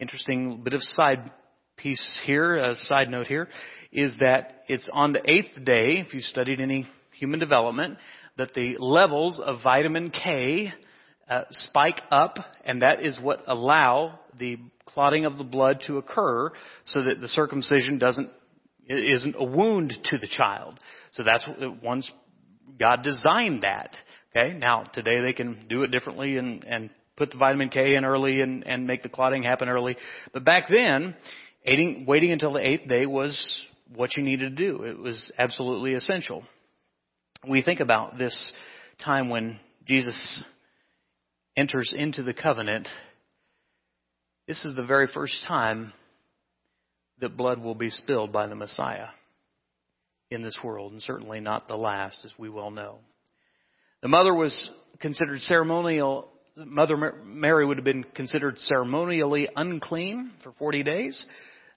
Interesting 0.00 0.62
bit 0.64 0.72
of 0.72 0.82
side 0.82 1.30
piece 1.76 2.20
here, 2.24 2.56
a 2.56 2.74
side 2.76 3.08
note 3.08 3.28
here, 3.28 3.48
is 3.92 4.16
that 4.18 4.64
it's 4.66 4.90
on 4.92 5.12
the 5.12 5.30
eighth 5.30 5.64
day, 5.64 6.02
if 6.04 6.12
you 6.14 6.20
studied 6.20 6.60
any 6.60 6.88
human 7.18 7.38
development, 7.38 7.98
that 8.36 8.54
the 8.54 8.76
levels 8.78 9.40
of 9.44 9.62
vitamin 9.62 10.10
K 10.10 10.72
uh, 11.28 11.42
spike 11.50 12.00
up, 12.10 12.38
and 12.64 12.82
that 12.82 13.04
is 13.04 13.18
what 13.20 13.42
allow 13.46 14.18
the 14.38 14.58
clotting 14.86 15.26
of 15.26 15.38
the 15.38 15.44
blood 15.44 15.82
to 15.86 15.98
occur, 15.98 16.50
so 16.84 17.02
that 17.02 17.20
the 17.20 17.28
circumcision 17.28 17.98
doesn't 17.98 18.30
isn't 18.86 19.34
a 19.38 19.44
wound 19.44 19.94
to 20.04 20.18
the 20.18 20.26
child. 20.26 20.78
So 21.12 21.22
that's 21.22 21.48
once 21.82 22.10
God 22.78 23.02
designed 23.02 23.62
that. 23.62 23.96
Okay, 24.36 24.52
now 24.58 24.84
today 24.92 25.20
they 25.24 25.32
can 25.32 25.66
do 25.68 25.84
it 25.84 25.90
differently 25.90 26.36
and 26.36 26.64
and 26.64 26.90
put 27.16 27.30
the 27.30 27.38
vitamin 27.38 27.68
K 27.68 27.94
in 27.94 28.04
early 28.04 28.40
and, 28.40 28.66
and 28.66 28.86
make 28.86 29.02
the 29.02 29.08
clotting 29.08 29.42
happen 29.42 29.68
early. 29.68 29.96
But 30.32 30.44
back 30.44 30.64
then, 30.68 31.14
waiting 32.06 32.32
until 32.32 32.52
the 32.52 32.66
eighth 32.66 32.88
day 32.88 33.06
was 33.06 33.66
what 33.94 34.16
you 34.16 34.22
needed 34.22 34.56
to 34.56 34.62
do. 34.64 34.82
It 34.82 34.98
was 34.98 35.32
absolutely 35.38 35.94
essential. 35.94 36.44
We 37.48 37.62
think 37.62 37.80
about 37.80 38.18
this 38.18 38.52
time 39.04 39.28
when 39.28 39.58
Jesus 39.86 40.42
enters 41.56 41.94
into 41.96 42.22
the 42.22 42.34
covenant. 42.34 42.88
This 44.48 44.64
is 44.64 44.74
the 44.74 44.84
very 44.84 45.08
first 45.12 45.44
time 45.46 45.92
that 47.20 47.36
blood 47.36 47.62
will 47.62 47.74
be 47.74 47.90
spilled 47.90 48.32
by 48.32 48.46
the 48.46 48.56
Messiah 48.56 49.08
in 50.30 50.42
this 50.42 50.58
world, 50.64 50.92
and 50.92 51.02
certainly 51.02 51.38
not 51.38 51.68
the 51.68 51.76
last, 51.76 52.18
as 52.24 52.32
we 52.38 52.48
well 52.48 52.70
know. 52.70 52.98
The 54.02 54.08
mother 54.08 54.34
was 54.34 54.70
considered 55.00 55.40
ceremonial 55.42 56.28
Mother 56.56 56.96
Mary 57.24 57.66
would 57.66 57.78
have 57.78 57.84
been 57.84 58.04
considered 58.14 58.58
ceremonially 58.58 59.48
unclean 59.56 60.30
for 60.44 60.52
40 60.52 60.84
days, 60.84 61.26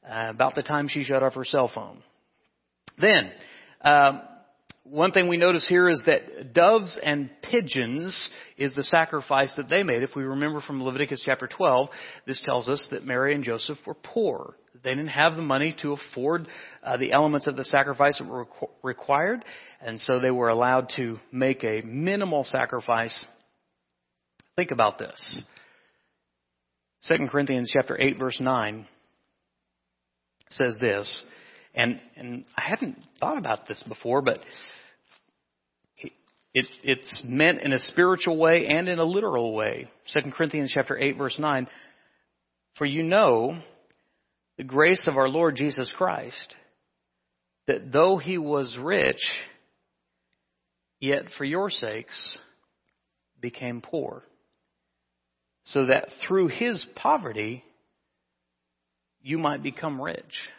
uh, 0.08 0.30
about 0.30 0.54
the 0.54 0.62
time 0.62 0.88
she 0.88 1.02
shut 1.02 1.24
off 1.24 1.34
her 1.34 1.46
cell 1.46 1.72
phone. 1.74 2.04
Then, 3.00 3.32
um, 3.82 4.22
one 4.84 5.12
thing 5.12 5.28
we 5.28 5.38
notice 5.38 5.68
here 5.68 5.90
is 5.90 6.02
that 6.06 6.54
doves 6.54 7.00
and 7.04 7.30
pigeons 7.42 8.30
is 8.58 8.76
the 8.76 8.84
sacrifice 8.84 9.54
that 9.58 9.68
they 9.68 9.82
made. 9.82 10.04
If 10.04 10.16
we 10.16 10.24
remember 10.24 10.62
from 10.62 10.84
Leviticus 10.84 11.24
chapter 11.26 11.48
12, 11.48 11.90
this 12.28 12.42
tells 12.46 12.70
us 12.70 12.88
that 12.92 13.04
Mary 13.04 13.34
and 13.34 13.44
Joseph 13.44 13.80
were 13.86 13.96
poor. 13.96 14.56
They 14.84 14.92
didn't 14.92 15.08
have 15.08 15.36
the 15.36 15.42
money 15.42 15.76
to 15.82 15.94
afford 15.94 16.48
uh, 16.84 16.98
the 16.98 17.12
elements 17.12 17.48
of 17.48 17.58
the 17.58 17.66
sacrifice 17.66 18.20
that 18.20 18.30
were 18.30 18.48
required, 18.84 19.44
and 19.82 20.00
so 20.00 20.20
they 20.20 20.32
were 20.32 20.50
allowed 20.50 20.90
to 20.98 21.20
make 21.32 21.64
a 21.64 21.82
minimal 21.82 22.44
sacrifice 22.44 23.26
Think 24.58 24.72
about 24.72 24.98
this. 24.98 25.44
2 27.08 27.28
Corinthians 27.30 27.70
chapter 27.72 27.96
8 27.98 28.18
verse 28.18 28.40
9 28.42 28.88
says 30.50 30.78
this, 30.82 31.26
and, 31.76 32.02
and 32.16 32.44
I 32.58 32.64
hadn't 32.68 32.98
thought 33.20 33.38
about 33.38 33.68
this 33.68 33.84
before, 33.88 34.24
but 34.24 34.40
it, 36.54 36.66
it's 36.84 37.22
meant 37.24 37.62
in 37.62 37.72
a 37.72 37.78
spiritual 37.78 38.38
way 38.38 38.66
and 38.66 38.90
in 38.90 38.98
a 38.98 39.04
literal 39.04 39.54
way. 39.54 39.92
2 40.14 40.32
Corinthians 40.32 40.72
chapter 40.74 40.98
8 40.98 41.18
verse 41.18 41.38
9, 41.38 41.68
for 42.80 42.86
you 42.86 43.04
know 43.04 43.60
the 44.58 44.64
grace 44.64 45.04
of 45.06 45.18
our 45.18 45.30
Lord 45.30 45.56
Jesus 45.56 45.94
Christ, 45.96 46.56
that 47.68 47.92
though 47.92 48.18
he 48.18 48.40
was 48.40 48.76
rich, 48.82 49.22
yet 51.00 51.26
for 51.38 51.46
your 51.46 51.70
sakes 51.70 52.40
became 53.40 53.82
poor 53.82 54.24
so 55.68 55.88
that 55.88 56.10
through 56.26 56.48
his 56.48 56.86
poverty, 56.96 57.64
you 59.22 59.38
might 59.38 59.62
become 59.62 60.02
rich. 60.02 60.50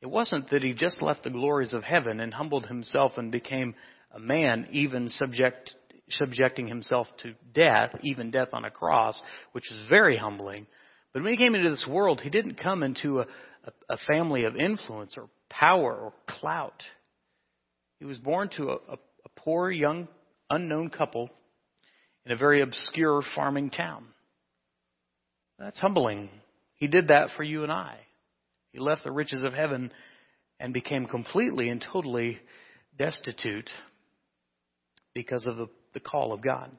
It 0.00 0.06
wasn't 0.06 0.50
that 0.50 0.62
he 0.62 0.72
just 0.74 1.02
left 1.02 1.24
the 1.24 1.30
glories 1.30 1.74
of 1.74 1.82
heaven 1.82 2.20
and 2.20 2.32
humbled 2.32 2.66
himself 2.66 3.12
and 3.16 3.32
became 3.32 3.74
a 4.12 4.20
man, 4.20 4.68
even 4.70 5.08
subject, 5.08 5.74
subjecting 6.10 6.68
himself 6.68 7.08
to 7.22 7.34
death, 7.52 7.90
even 8.02 8.30
death 8.30 8.48
on 8.52 8.64
a 8.64 8.70
cross, 8.70 9.20
which 9.52 9.68
is 9.70 9.88
very 9.88 10.16
humbling. 10.16 10.68
But 11.12 11.24
when 11.24 11.32
he 11.32 11.38
came 11.38 11.56
into 11.56 11.70
this 11.70 11.86
world, 11.90 12.20
he 12.20 12.30
didn't 12.30 12.62
come 12.62 12.84
into 12.84 13.20
a, 13.20 13.26
a, 13.64 13.94
a 13.94 13.98
family 14.06 14.44
of 14.44 14.54
influence 14.54 15.16
or 15.16 15.28
power 15.50 15.92
or 15.96 16.12
clout. 16.28 16.84
He 17.98 18.04
was 18.04 18.18
born 18.18 18.48
to 18.56 18.70
a, 18.70 18.74
a, 18.74 18.94
a 18.94 19.28
poor, 19.34 19.72
young, 19.72 20.06
unknown 20.50 20.90
couple 20.90 21.30
in 22.28 22.34
a 22.34 22.36
very 22.36 22.60
obscure 22.60 23.22
farming 23.34 23.70
town. 23.70 24.04
That's 25.58 25.80
humbling. 25.80 26.28
He 26.74 26.86
did 26.86 27.08
that 27.08 27.30
for 27.34 27.42
you 27.42 27.62
and 27.62 27.72
I. 27.72 27.96
He 28.70 28.78
left 28.78 29.02
the 29.02 29.10
riches 29.10 29.42
of 29.42 29.54
heaven 29.54 29.90
and 30.60 30.74
became 30.74 31.06
completely 31.06 31.70
and 31.70 31.82
totally 31.90 32.38
destitute 32.98 33.70
because 35.14 35.46
of 35.46 35.56
the, 35.56 35.68
the 35.94 36.00
call 36.00 36.34
of 36.34 36.42
God. 36.42 36.70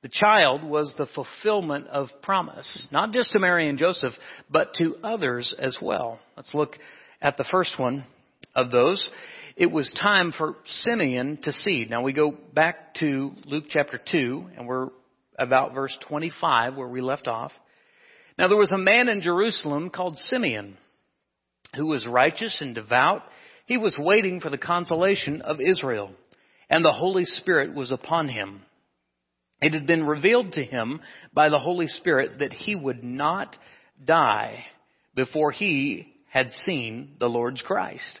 The 0.00 0.08
child 0.10 0.64
was 0.64 0.94
the 0.96 1.08
fulfillment 1.14 1.88
of 1.88 2.08
promise, 2.22 2.88
not 2.90 3.12
just 3.12 3.32
to 3.32 3.40
Mary 3.40 3.68
and 3.68 3.78
Joseph, 3.78 4.14
but 4.50 4.72
to 4.78 4.96
others 5.04 5.54
as 5.58 5.76
well. 5.82 6.20
Let's 6.38 6.54
look 6.54 6.76
at 7.20 7.36
the 7.36 7.48
first 7.50 7.78
one 7.78 8.04
of 8.54 8.70
those. 8.70 9.10
It 9.56 9.70
was 9.70 9.92
time 10.00 10.32
for 10.36 10.56
Simeon 10.66 11.38
to 11.42 11.52
seed. 11.52 11.90
Now 11.90 12.02
we 12.02 12.12
go 12.12 12.32
back 12.54 12.94
to 12.96 13.32
Luke 13.46 13.64
chapter 13.68 14.00
2, 14.10 14.46
and 14.56 14.66
we're 14.66 14.88
about 15.38 15.74
verse 15.74 15.96
25 16.08 16.76
where 16.76 16.88
we 16.88 17.00
left 17.00 17.28
off. 17.28 17.52
Now 18.38 18.48
there 18.48 18.56
was 18.56 18.72
a 18.72 18.78
man 18.78 19.08
in 19.08 19.20
Jerusalem 19.20 19.90
called 19.90 20.16
Simeon 20.16 20.76
who 21.76 21.86
was 21.86 22.06
righteous 22.06 22.60
and 22.60 22.74
devout. 22.74 23.22
He 23.66 23.76
was 23.76 23.96
waiting 23.98 24.40
for 24.40 24.50
the 24.50 24.58
consolation 24.58 25.42
of 25.42 25.60
Israel, 25.60 26.12
and 26.68 26.84
the 26.84 26.92
Holy 26.92 27.24
Spirit 27.24 27.74
was 27.74 27.90
upon 27.90 28.28
him. 28.28 28.62
It 29.60 29.72
had 29.72 29.86
been 29.86 30.04
revealed 30.04 30.52
to 30.52 30.64
him 30.64 31.00
by 31.32 31.48
the 31.48 31.58
Holy 31.58 31.86
Spirit 31.86 32.40
that 32.40 32.52
he 32.52 32.74
would 32.74 33.02
not 33.02 33.56
die 34.04 34.64
before 35.14 35.52
he 35.52 36.12
had 36.28 36.50
seen 36.50 37.14
the 37.20 37.28
Lord's 37.28 37.62
Christ. 37.62 38.20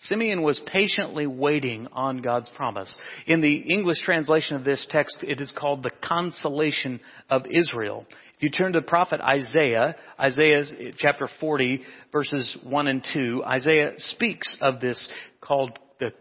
Simeon 0.00 0.42
was 0.42 0.60
patiently 0.66 1.26
waiting 1.26 1.88
on 1.92 2.18
God's 2.18 2.50
promise. 2.50 2.96
In 3.26 3.40
the 3.40 3.56
English 3.56 4.00
translation 4.02 4.56
of 4.56 4.64
this 4.64 4.86
text, 4.90 5.22
it 5.22 5.40
is 5.40 5.52
called 5.58 5.82
the 5.82 5.90
consolation 6.04 7.00
of 7.30 7.46
Israel. 7.50 8.06
If 8.36 8.42
you 8.42 8.50
turn 8.50 8.74
to 8.74 8.80
the 8.80 8.86
prophet 8.86 9.22
Isaiah, 9.22 9.96
Isaiah 10.20 10.64
chapter 10.98 11.28
40 11.40 11.80
verses 12.12 12.58
1 12.62 12.86
and 12.86 13.06
2, 13.14 13.42
Isaiah 13.46 13.92
speaks 13.96 14.58
of 14.60 14.80
this 14.80 15.08
called 15.40 15.78
the 15.98 16.12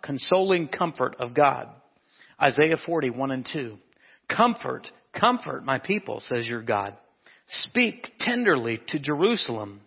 consoling 0.00 0.68
comfort 0.68 1.16
of 1.18 1.34
God. 1.34 1.68
Isaiah 2.40 2.76
40, 2.86 3.10
1 3.10 3.30
and 3.32 3.48
2. 3.52 3.76
Comfort, 4.28 4.86
comfort 5.18 5.64
my 5.64 5.78
people, 5.78 6.20
says 6.28 6.46
your 6.46 6.62
God. 6.62 6.96
Speak 7.48 8.12
tenderly 8.20 8.80
to 8.88 9.00
Jerusalem 9.00 9.80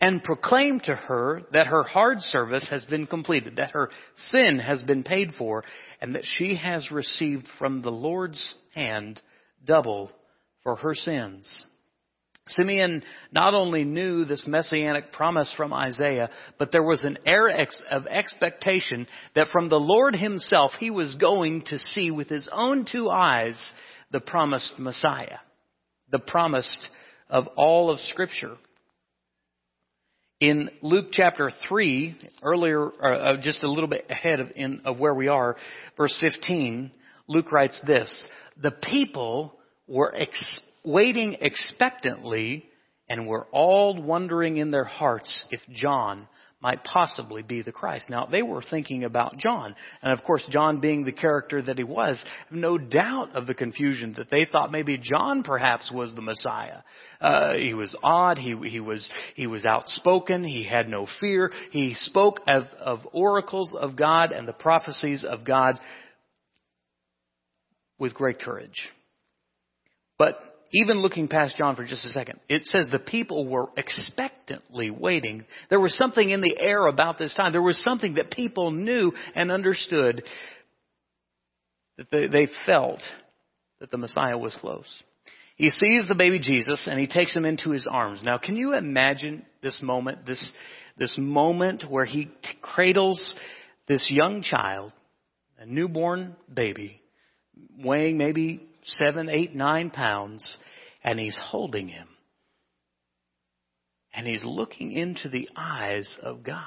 and 0.00 0.24
proclaim 0.24 0.80
to 0.80 0.94
her 0.94 1.42
that 1.52 1.66
her 1.66 1.82
hard 1.82 2.20
service 2.20 2.66
has 2.70 2.84
been 2.86 3.06
completed, 3.06 3.56
that 3.56 3.72
her 3.72 3.90
sin 4.16 4.58
has 4.58 4.82
been 4.82 5.02
paid 5.02 5.32
for, 5.36 5.62
and 6.00 6.14
that 6.14 6.24
she 6.24 6.56
has 6.56 6.90
received 6.90 7.46
from 7.58 7.82
the 7.82 7.90
Lord's 7.90 8.54
hand 8.74 9.20
double 9.64 10.10
for 10.62 10.76
her 10.76 10.94
sins. 10.94 11.64
Simeon 12.46 13.02
not 13.32 13.54
only 13.54 13.84
knew 13.84 14.24
this 14.24 14.46
messianic 14.46 15.12
promise 15.12 15.52
from 15.56 15.72
Isaiah, 15.72 16.30
but 16.58 16.72
there 16.72 16.82
was 16.82 17.04
an 17.04 17.18
air 17.26 17.48
of 17.90 18.06
expectation 18.06 19.06
that 19.34 19.48
from 19.48 19.68
the 19.68 19.78
Lord 19.78 20.16
himself 20.16 20.72
he 20.78 20.90
was 20.90 21.14
going 21.16 21.62
to 21.66 21.78
see 21.78 22.10
with 22.10 22.28
his 22.28 22.48
own 22.50 22.86
two 22.90 23.08
eyes 23.10 23.72
the 24.10 24.20
promised 24.20 24.78
Messiah, 24.78 25.38
the 26.10 26.18
promised 26.18 26.88
of 27.28 27.46
all 27.56 27.90
of 27.90 28.00
Scripture. 28.00 28.56
In 30.40 30.70
Luke 30.80 31.08
chapter 31.12 31.50
3, 31.68 32.16
earlier, 32.42 32.88
uh, 33.04 33.36
just 33.42 33.62
a 33.62 33.70
little 33.70 33.90
bit 33.90 34.06
ahead 34.08 34.40
of, 34.40 34.48
in, 34.56 34.80
of 34.86 34.98
where 34.98 35.12
we 35.12 35.28
are, 35.28 35.54
verse 35.98 36.16
15, 36.18 36.90
Luke 37.28 37.52
writes 37.52 37.78
this, 37.86 38.26
the 38.62 38.70
people 38.70 39.54
were 39.86 40.14
ex- 40.16 40.62
waiting 40.82 41.36
expectantly 41.42 42.64
and 43.06 43.26
were 43.26 43.48
all 43.52 44.00
wondering 44.02 44.56
in 44.56 44.70
their 44.70 44.84
hearts 44.84 45.44
if 45.50 45.60
John 45.74 46.26
might 46.62 46.84
possibly 46.84 47.42
be 47.42 47.62
the 47.62 47.72
Christ. 47.72 48.10
Now, 48.10 48.26
they 48.26 48.42
were 48.42 48.62
thinking 48.62 49.04
about 49.04 49.38
John. 49.38 49.74
And 50.02 50.12
of 50.12 50.22
course, 50.24 50.44
John 50.50 50.80
being 50.80 51.04
the 51.04 51.12
character 51.12 51.62
that 51.62 51.78
he 51.78 51.84
was, 51.84 52.22
no 52.50 52.76
doubt 52.76 53.34
of 53.34 53.46
the 53.46 53.54
confusion 53.54 54.14
that 54.18 54.30
they 54.30 54.44
thought 54.44 54.70
maybe 54.70 54.98
John 54.98 55.42
perhaps 55.42 55.90
was 55.90 56.14
the 56.14 56.20
Messiah. 56.20 56.78
Uh, 57.20 57.54
he 57.54 57.72
was 57.72 57.96
odd. 58.02 58.36
He, 58.38 58.54
he 58.68 58.80
was, 58.80 59.08
he 59.36 59.46
was 59.46 59.64
outspoken. 59.64 60.44
He 60.44 60.64
had 60.64 60.88
no 60.88 61.06
fear. 61.18 61.50
He 61.70 61.94
spoke 61.94 62.40
of, 62.46 62.64
of 62.78 63.00
oracles 63.12 63.74
of 63.78 63.96
God 63.96 64.32
and 64.32 64.46
the 64.46 64.52
prophecies 64.52 65.24
of 65.24 65.44
God 65.44 65.78
with 67.98 68.14
great 68.14 68.38
courage. 68.38 68.88
But 70.18 70.49
even 70.72 71.00
looking 71.00 71.28
past 71.28 71.56
John 71.56 71.74
for 71.74 71.84
just 71.84 72.04
a 72.04 72.10
second, 72.10 72.38
it 72.48 72.64
says 72.64 72.88
the 72.90 72.98
people 72.98 73.46
were 73.48 73.68
expectantly 73.76 74.90
waiting. 74.90 75.44
There 75.68 75.80
was 75.80 75.96
something 75.96 76.30
in 76.30 76.40
the 76.40 76.56
air 76.58 76.86
about 76.86 77.18
this 77.18 77.34
time. 77.34 77.52
There 77.52 77.62
was 77.62 77.82
something 77.82 78.14
that 78.14 78.30
people 78.30 78.70
knew 78.70 79.12
and 79.34 79.50
understood 79.50 80.22
that 81.98 82.10
they, 82.10 82.28
they 82.28 82.48
felt 82.66 83.00
that 83.80 83.90
the 83.90 83.98
Messiah 83.98 84.38
was 84.38 84.56
close. 84.60 84.86
He 85.56 85.70
sees 85.70 86.06
the 86.08 86.14
baby 86.14 86.38
Jesus 86.38 86.86
and 86.90 86.98
he 86.98 87.06
takes 87.06 87.34
him 87.34 87.44
into 87.44 87.70
his 87.70 87.86
arms. 87.90 88.22
Now, 88.22 88.38
can 88.38 88.56
you 88.56 88.74
imagine 88.74 89.44
this 89.62 89.80
moment, 89.82 90.24
this, 90.24 90.52
this 90.96 91.16
moment 91.18 91.84
where 91.90 92.06
he 92.06 92.26
t- 92.26 92.32
cradles 92.62 93.34
this 93.86 94.06
young 94.08 94.40
child, 94.42 94.92
a 95.58 95.66
newborn 95.66 96.36
baby, 96.52 97.02
weighing 97.76 98.16
maybe 98.16 98.69
seven, 98.82 99.28
eight, 99.28 99.54
nine 99.54 99.90
pounds, 99.90 100.56
and 101.02 101.18
he's 101.18 101.38
holding 101.40 101.88
him. 101.88 102.08
And 104.12 104.26
he's 104.26 104.42
looking 104.44 104.92
into 104.92 105.28
the 105.28 105.48
eyes 105.56 106.18
of 106.22 106.42
God. 106.42 106.64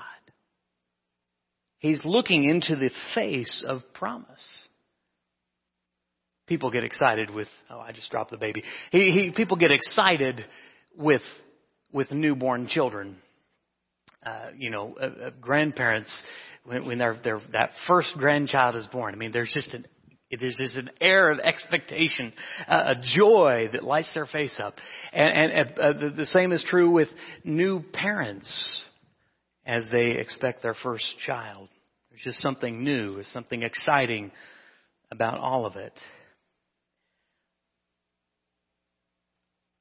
He's 1.79 2.01
looking 2.05 2.45
into 2.49 2.77
the 2.77 2.91
face 3.13 3.63
of 3.67 3.81
promise. 3.93 4.27
People 6.47 6.71
get 6.71 6.85
excited 6.85 7.29
with, 7.29 7.49
oh, 7.69 7.79
I 7.79 7.91
just 7.91 8.09
dropped 8.09 8.31
the 8.31 8.37
baby. 8.37 8.63
He, 8.91 9.11
he, 9.11 9.33
people 9.35 9.57
get 9.57 9.71
excited 9.71 10.45
with, 10.97 11.21
with 11.91 12.11
newborn 12.11 12.67
children. 12.67 13.17
Uh, 14.25 14.51
you 14.57 14.69
know, 14.69 14.95
uh, 15.01 15.05
uh, 15.05 15.29
grandparents, 15.41 16.23
when, 16.63 16.85
when 16.85 16.97
their, 16.97 17.17
their, 17.21 17.41
that 17.51 17.71
first 17.87 18.13
grandchild 18.17 18.77
is 18.77 18.87
born, 18.87 19.13
I 19.13 19.17
mean, 19.17 19.33
there's 19.33 19.51
just 19.53 19.73
an 19.73 19.85
there's, 20.39 20.57
there's 20.57 20.75
an 20.75 20.89
air 21.01 21.31
of 21.31 21.39
expectation, 21.39 22.33
uh, 22.67 22.95
a 22.95 23.01
joy 23.01 23.69
that 23.73 23.83
lights 23.83 24.13
their 24.13 24.25
face 24.25 24.59
up. 24.61 24.75
And, 25.11 25.51
and 25.51 25.79
uh, 25.79 25.93
the, 25.93 26.09
the 26.09 26.25
same 26.25 26.51
is 26.51 26.65
true 26.67 26.91
with 26.91 27.07
new 27.43 27.81
parents 27.93 28.83
as 29.65 29.87
they 29.91 30.11
expect 30.11 30.61
their 30.61 30.75
first 30.75 31.05
child. 31.25 31.69
There's 32.09 32.21
just 32.21 32.41
something 32.41 32.83
new, 32.83 33.23
something 33.31 33.63
exciting 33.63 34.31
about 35.11 35.37
all 35.39 35.65
of 35.65 35.75
it. 35.75 35.97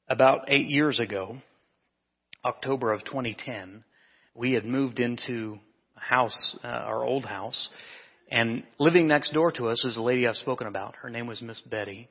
About 0.08 0.46
eight 0.48 0.66
years 0.66 1.00
ago, 1.00 1.38
October 2.44 2.92
of 2.92 3.04
2010, 3.04 3.84
we 4.34 4.52
had 4.52 4.64
moved 4.64 4.98
into 4.98 5.58
a 5.96 6.00
house, 6.00 6.56
uh, 6.64 6.66
our 6.66 7.04
old 7.04 7.24
house, 7.24 7.68
and 8.32 8.62
living 8.78 9.06
next 9.06 9.34
door 9.34 9.52
to 9.52 9.68
us 9.68 9.84
is 9.84 9.98
a 9.98 10.02
lady 10.02 10.26
I've 10.26 10.36
spoken 10.36 10.66
about. 10.66 10.96
Her 11.02 11.10
name 11.10 11.26
was 11.26 11.42
Miss 11.42 11.60
Betty. 11.60 12.08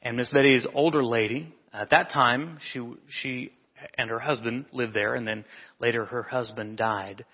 And 0.00 0.16
Miss 0.16 0.30
Betty 0.30 0.54
is 0.54 0.66
older 0.72 1.04
lady. 1.04 1.54
At 1.74 1.90
that 1.90 2.10
time, 2.10 2.58
she, 2.72 2.94
she 3.20 3.52
and 3.98 4.08
her 4.08 4.18
husband 4.18 4.64
lived 4.72 4.94
there, 4.94 5.14
and 5.14 5.28
then 5.28 5.44
later 5.78 6.06
her 6.06 6.22
husband 6.22 6.78
died. 6.78 7.26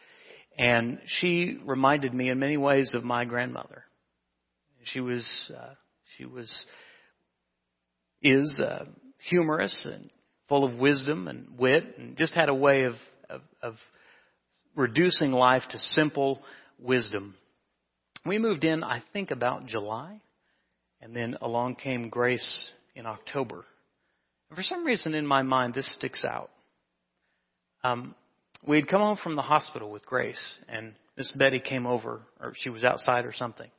And 0.58 0.98
she 1.06 1.58
reminded 1.64 2.12
me 2.12 2.28
in 2.28 2.40
many 2.40 2.56
ways 2.56 2.92
of 2.92 3.04
my 3.04 3.24
grandmother. 3.24 3.84
She 4.82 4.98
was, 5.00 5.24
uh, 5.56 5.74
she 6.16 6.24
was, 6.24 6.52
is, 8.20 8.60
uh, 8.60 8.86
humorous 9.30 9.86
and 9.88 10.10
full 10.48 10.64
of 10.64 10.76
wisdom 10.76 11.28
and 11.28 11.56
wit, 11.56 11.84
and 11.98 12.16
just 12.16 12.34
had 12.34 12.48
a 12.48 12.54
way 12.54 12.82
of, 12.82 12.94
of, 13.30 13.42
of 13.62 13.74
reducing 14.74 15.30
life 15.30 15.62
to 15.70 15.78
simple 15.78 16.40
wisdom. 16.80 17.36
We 18.24 18.38
moved 18.38 18.64
in, 18.64 18.84
I 18.84 19.02
think, 19.12 19.30
about 19.30 19.66
July, 19.66 20.20
and 21.00 21.14
then 21.14 21.36
along 21.40 21.76
came 21.76 22.08
Grace 22.08 22.66
in 22.94 23.06
October. 23.06 23.64
And 24.48 24.56
for 24.56 24.62
some 24.62 24.84
reason 24.84 25.14
in 25.14 25.26
my 25.26 25.42
mind, 25.42 25.74
this 25.74 25.92
sticks 25.94 26.24
out. 26.24 26.50
Um, 27.82 28.14
we 28.66 28.76
had 28.76 28.88
come 28.88 29.00
home 29.00 29.18
from 29.22 29.34
the 29.34 29.42
hospital 29.42 29.90
with 29.90 30.06
Grace, 30.06 30.58
and 30.68 30.94
Miss 31.16 31.32
Betty 31.32 31.58
came 31.58 31.86
over, 31.86 32.20
or 32.40 32.52
she 32.56 32.70
was 32.70 32.84
outside 32.84 33.24
or 33.24 33.32
something, 33.32 33.70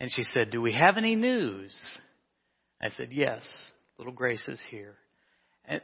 and 0.00 0.10
she 0.12 0.22
said, 0.22 0.50
"Do 0.50 0.60
we 0.60 0.74
have 0.74 0.98
any 0.98 1.16
news?" 1.16 1.74
I 2.80 2.90
said, 2.90 3.12
"Yes, 3.12 3.42
little 3.96 4.12
Grace 4.12 4.46
is 4.48 4.60
here." 4.68 4.96
And 5.64 5.80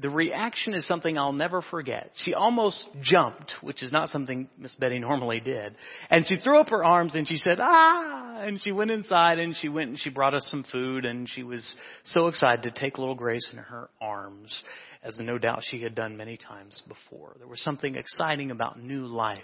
the 0.00 0.08
reaction 0.08 0.72
is 0.74 0.86
something 0.86 1.18
I'll 1.18 1.32
never 1.32 1.60
forget. 1.60 2.12
She 2.14 2.32
almost 2.32 2.86
jumped, 3.00 3.52
which 3.60 3.82
is 3.82 3.90
not 3.90 4.08
something 4.08 4.48
Miss 4.56 4.74
Betty 4.76 5.00
normally 5.00 5.40
did, 5.40 5.74
and 6.10 6.24
she 6.26 6.36
threw 6.36 6.58
up 6.58 6.68
her 6.68 6.84
arms 6.84 7.14
and 7.14 7.26
she 7.26 7.36
said, 7.36 7.58
"Ah!" 7.60 8.42
And 8.42 8.62
she 8.62 8.70
went 8.70 8.92
inside 8.92 9.38
and 9.38 9.56
she 9.56 9.68
went 9.68 9.90
and 9.90 9.98
she 9.98 10.10
brought 10.10 10.34
us 10.34 10.46
some 10.50 10.64
food, 10.70 11.04
and 11.04 11.28
she 11.28 11.42
was 11.42 11.74
so 12.04 12.28
excited 12.28 12.62
to 12.62 12.80
take 12.80 12.98
little 12.98 13.16
Grace 13.16 13.48
in 13.52 13.58
her 13.58 13.90
arms 14.00 14.62
as 15.02 15.18
no 15.18 15.38
doubt 15.38 15.62
she 15.62 15.82
had 15.82 15.94
done 15.94 16.16
many 16.16 16.36
times 16.36 16.82
before. 16.86 17.34
There 17.38 17.48
was 17.48 17.60
something 17.60 17.96
exciting 17.96 18.50
about 18.50 18.80
new 18.80 19.06
life 19.06 19.42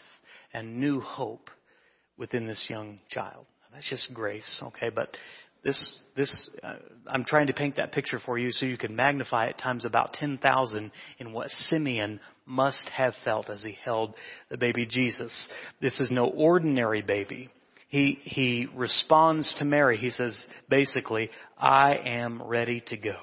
and 0.55 0.79
new 0.79 1.01
hope 1.01 1.51
within 2.17 2.47
this 2.47 2.67
young 2.69 3.01
child. 3.09 3.47
That's 3.73 3.89
just 3.89 4.13
grace, 4.13 4.61
okay? 4.63 4.91
But 4.95 5.17
this, 5.63 5.97
this, 6.17 6.51
uh, 6.63 6.75
I'm 7.07 7.25
trying 7.25 7.49
to 7.49 7.53
paint 7.53 7.77
that 7.77 7.93
picture 7.93 8.19
for 8.19 8.39
you 8.39 8.51
so 8.51 8.67
you 8.67 8.79
can 8.79 8.97
magnify 8.97 9.47
it 9.47 9.59
times 9.59 9.85
about 9.85 10.15
10,000 10.15 10.91
in 11.19 11.33
what 11.33 11.49
Simeon 11.51 12.21
must 12.47 12.89
have 12.91 13.15
felt 13.25 13.51
as 13.51 13.63
he 13.63 13.77
held 13.85 14.15
the 14.51 14.57
baby 14.57 14.87
Jesus. 14.87 15.49
This 15.81 15.99
is 16.01 16.11
no 16.11 16.27
ordinary 16.27 17.03
baby. 17.03 17.51
He, 17.89 18.19
he 18.23 18.69
responds 18.75 19.55
to 19.59 19.65
Mary. 19.65 19.97
He 19.97 20.11
says, 20.11 20.47
basically, 20.69 21.31
I 21.59 21.95
am 21.95 22.43
ready 22.43 22.83
to 22.87 22.97
go. 22.97 23.17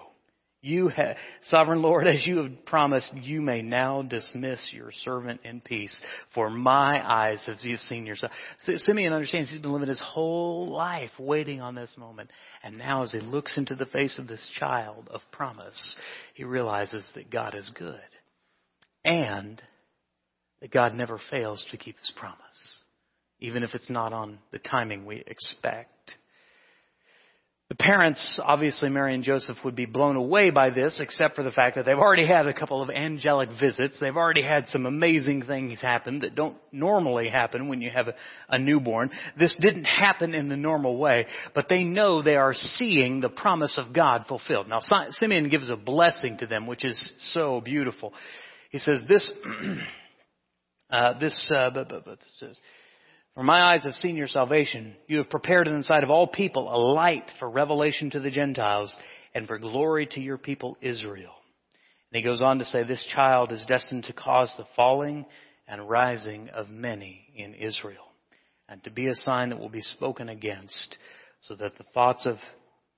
You 0.68 0.90
have, 0.90 1.16
sovereign 1.44 1.82
Lord, 1.82 2.08
as 2.08 2.28
you 2.28 2.40
have 2.44 2.66
promised, 2.66 3.14
you 3.14 3.42
may 3.42 3.62
now 3.62 4.02
dismiss 4.02 4.60
your 4.74 4.92
servant 4.92 5.40
in 5.46 5.62
peace. 5.62 5.98
For 6.36 6.50
my 6.50 7.02
eyes, 7.10 7.48
as 7.48 7.64
you've 7.64 7.80
seen 7.80 8.06
yourself. 8.06 8.34
Simeon 8.64 9.14
understands 9.14 9.50
he's 9.50 9.62
been 9.62 9.72
living 9.72 9.88
his 9.88 10.02
whole 10.02 10.68
life 10.68 11.12
waiting 11.18 11.62
on 11.62 11.74
this 11.74 11.94
moment. 11.98 12.30
And 12.64 12.78
now 12.78 13.04
as 13.04 13.14
he 13.14 13.22
looks 13.22 13.58
into 13.58 13.76
the 13.76 13.86
face 13.86 14.20
of 14.20 14.28
this 14.28 14.52
child 14.60 15.08
of 15.10 15.22
promise, 15.32 15.96
he 16.34 16.44
realizes 16.44 17.10
that 17.16 17.30
God 17.30 17.56
is 17.56 17.72
good. 17.74 17.96
And 19.06 19.64
that 20.60 20.72
God 20.72 20.94
never 20.94 21.18
fails 21.32 21.66
to 21.72 21.78
keep 21.78 21.98
his 21.98 22.12
promise. 22.18 22.38
Even 23.40 23.64
if 23.64 23.74
it's 23.74 23.90
not 23.90 24.12
on 24.12 24.40
the 24.52 24.60
timing 24.60 25.06
we 25.06 25.24
expect. 25.28 25.92
The 27.70 27.76
parents, 27.76 28.40
obviously 28.42 28.88
Mary 28.88 29.14
and 29.14 29.26
Joseph, 29.26 29.58
would 29.66 29.76
be 29.76 29.86
blown 29.86 30.16
away 30.16 30.52
by 30.52 30.70
this, 30.70 31.02
except 31.04 31.36
for 31.36 31.44
the 31.44 31.52
fact 31.52 31.76
that 31.76 31.86
they've 31.86 31.98
already 31.98 32.26
had 32.26 32.48
a 32.48 32.54
couple 32.54 32.82
of 32.82 32.90
angelic 32.90 33.50
visits. 33.60 34.00
They've 34.00 34.16
already 34.16 34.42
had 34.42 34.70
some 34.70 34.86
amazing 34.86 35.44
things 35.44 35.82
happen 35.82 36.20
that 36.20 36.34
don't 36.34 36.56
normally 36.72 37.28
happen 37.28 37.68
when 37.68 37.82
you 37.82 37.90
have 37.90 38.08
a, 38.08 38.16
a 38.48 38.58
newborn. 38.58 39.10
This 39.38 39.58
didn't 39.60 39.84
happen 39.84 40.34
in 40.34 40.48
the 40.48 40.56
normal 40.56 40.98
way, 40.98 41.26
but 41.54 41.68
they 41.68 41.84
know 41.84 42.22
they 42.22 42.38
are 42.38 42.54
seeing 42.54 43.20
the 43.20 43.28
promise 43.28 43.78
of 43.78 43.94
God 43.94 44.24
fulfilled. 44.30 44.70
Now, 44.70 44.80
Simeon 45.10 45.50
gives 45.50 45.70
a 45.70 45.76
blessing 45.76 46.38
to 46.38 46.48
them, 46.48 46.68
which 46.68 46.86
is 46.86 47.12
so 47.34 47.60
beautiful. 47.60 48.14
He 48.72 48.80
says, 48.80 49.02
this, 49.10 49.30
uh, 50.90 51.20
this, 51.20 51.52
uh, 51.54 51.70
for 53.38 53.44
my 53.44 53.72
eyes 53.72 53.84
have 53.84 53.94
seen 53.94 54.16
your 54.16 54.26
salvation. 54.26 54.96
You 55.06 55.18
have 55.18 55.30
prepared 55.30 55.68
in 55.68 55.78
the 55.78 55.84
sight 55.84 56.04
of 56.04 56.10
all 56.10 56.26
people 56.26 56.74
a 56.74 56.82
light 56.96 57.32
for 57.38 57.48
revelation 57.48 58.10
to 58.10 58.20
the 58.20 58.32
Gentiles 58.32 58.96
and 59.36 59.46
for 59.46 59.60
glory 59.60 60.08
to 60.14 60.20
your 60.20 60.40
people 60.40 60.76
Israel. 60.82 61.36
And 62.12 62.18
he 62.18 62.24
goes 62.24 62.42
on 62.42 62.58
to 62.58 62.66
say, 62.66 62.82
this 62.84 63.06
child 63.14 63.52
is 63.52 63.64
destined 63.68 64.06
to 64.06 64.14
cause 64.14 64.52
the 64.58 64.66
falling 64.76 65.24
and 65.68 65.88
rising 65.88 66.50
of 66.50 66.70
many 66.70 67.28
in 67.36 67.54
Israel 67.54 68.06
and 68.68 68.84
to 68.86 68.90
be 68.90 69.06
a 69.06 69.14
sign 69.14 69.50
that 69.50 69.60
will 69.60 69.70
be 69.70 69.82
spoken 69.84 70.30
against 70.30 70.98
so 71.42 71.54
that 71.58 71.78
the 71.78 71.86
thoughts 71.94 72.26
of 72.26 72.38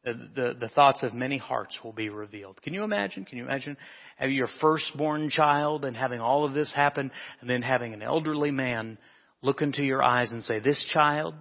uh, 0.08 0.14
the, 0.34 0.56
the 0.58 0.70
thoughts 0.70 1.04
of 1.04 1.14
many 1.14 1.38
hearts 1.38 1.78
will 1.84 1.92
be 1.92 2.08
revealed. 2.08 2.62
Can 2.62 2.74
you 2.74 2.86
imagine? 2.86 3.26
Can 3.26 3.38
you 3.38 3.44
imagine 3.44 3.76
having 4.16 4.36
your 4.36 4.48
firstborn 4.62 5.30
child 5.30 5.84
and 5.84 5.98
having 5.98 6.22
all 6.22 6.46
of 6.46 6.54
this 6.54 6.74
happen 6.74 7.12
and 7.42 7.50
then 7.50 7.62
having 7.62 7.94
an 7.94 8.02
elderly 8.02 8.52
man 8.52 8.98
look 9.42 9.62
into 9.62 9.84
your 9.84 10.04
eyes 10.04 10.32
and 10.32 10.44
say, 10.44 10.60
This 10.60 10.86
child 10.92 11.36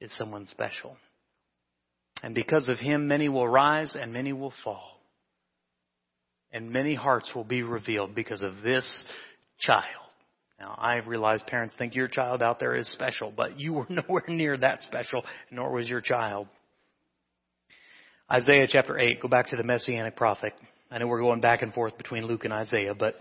is 0.00 0.16
someone 0.16 0.46
special. 0.46 0.96
And 2.22 2.34
because 2.34 2.68
of 2.68 2.78
him, 2.78 3.08
many 3.08 3.28
will 3.28 3.48
rise 3.48 3.96
and 4.00 4.12
many 4.12 4.32
will 4.32 4.52
fall. 4.62 5.00
And 6.52 6.70
many 6.70 6.94
hearts 6.94 7.30
will 7.34 7.44
be 7.44 7.62
revealed 7.62 8.14
because 8.14 8.42
of 8.42 8.62
this 8.62 9.04
child. 9.58 9.84
Now, 10.60 10.76
I 10.78 10.96
realize 10.96 11.42
parents 11.48 11.74
think 11.76 11.96
your 11.96 12.06
child 12.06 12.42
out 12.42 12.60
there 12.60 12.76
is 12.76 12.92
special, 12.92 13.32
but 13.34 13.58
you 13.58 13.72
were 13.72 13.86
nowhere 13.88 14.24
near 14.28 14.56
that 14.56 14.82
special, 14.82 15.24
nor 15.50 15.72
was 15.72 15.88
your 15.88 16.00
child. 16.00 16.46
Isaiah 18.30 18.68
chapter 18.68 18.98
8, 18.98 19.20
go 19.20 19.28
back 19.28 19.48
to 19.48 19.56
the 19.56 19.64
Messianic 19.64 20.14
prophet. 20.14 20.52
I 20.90 20.98
know 20.98 21.06
we're 21.06 21.20
going 21.20 21.40
back 21.40 21.62
and 21.62 21.74
forth 21.74 21.96
between 21.96 22.26
Luke 22.26 22.44
and 22.44 22.52
Isaiah, 22.52 22.94
but 22.94 23.16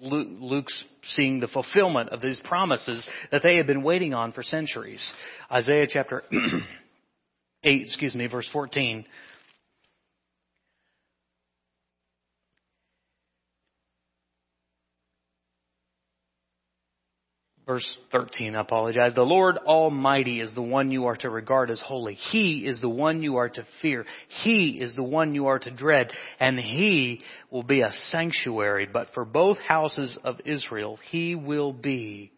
Luke's 0.00 0.84
seeing 1.08 1.40
the 1.40 1.48
fulfillment 1.48 2.10
of 2.10 2.20
these 2.20 2.40
promises 2.44 3.06
that 3.30 3.42
they 3.42 3.56
had 3.56 3.66
been 3.66 3.82
waiting 3.82 4.14
on 4.14 4.32
for 4.32 4.42
centuries. 4.42 5.12
Isaiah 5.50 5.86
chapter 5.88 6.22
8, 7.62 7.82
excuse 7.82 8.14
me, 8.14 8.26
verse 8.26 8.48
14 8.52 9.04
Verse 17.66 17.96
13, 18.12 18.54
I 18.54 18.60
apologize. 18.60 19.14
The 19.14 19.22
Lord 19.22 19.56
Almighty 19.56 20.40
is 20.40 20.54
the 20.54 20.60
one 20.60 20.90
you 20.90 21.06
are 21.06 21.16
to 21.16 21.30
regard 21.30 21.70
as 21.70 21.80
holy. 21.80 22.12
He 22.14 22.66
is 22.66 22.82
the 22.82 22.90
one 22.90 23.22
you 23.22 23.36
are 23.36 23.48
to 23.48 23.66
fear. 23.80 24.04
He 24.42 24.78
is 24.80 24.94
the 24.94 25.02
one 25.02 25.34
you 25.34 25.46
are 25.46 25.58
to 25.58 25.70
dread. 25.70 26.10
And 26.38 26.58
He 26.58 27.22
will 27.50 27.62
be 27.62 27.80
a 27.80 27.92
sanctuary. 28.08 28.86
But 28.92 29.08
for 29.14 29.24
both 29.24 29.56
houses 29.66 30.18
of 30.24 30.40
Israel, 30.44 30.98
He 31.10 31.34
will 31.34 31.72
be 31.72 32.32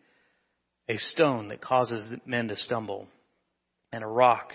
a 0.89 0.97
stone 0.97 1.49
that 1.49 1.61
causes 1.61 2.09
men 2.25 2.47
to 2.49 2.57
stumble 2.57 3.09
and 3.93 4.05
a 4.05 4.09
rock 4.09 4.53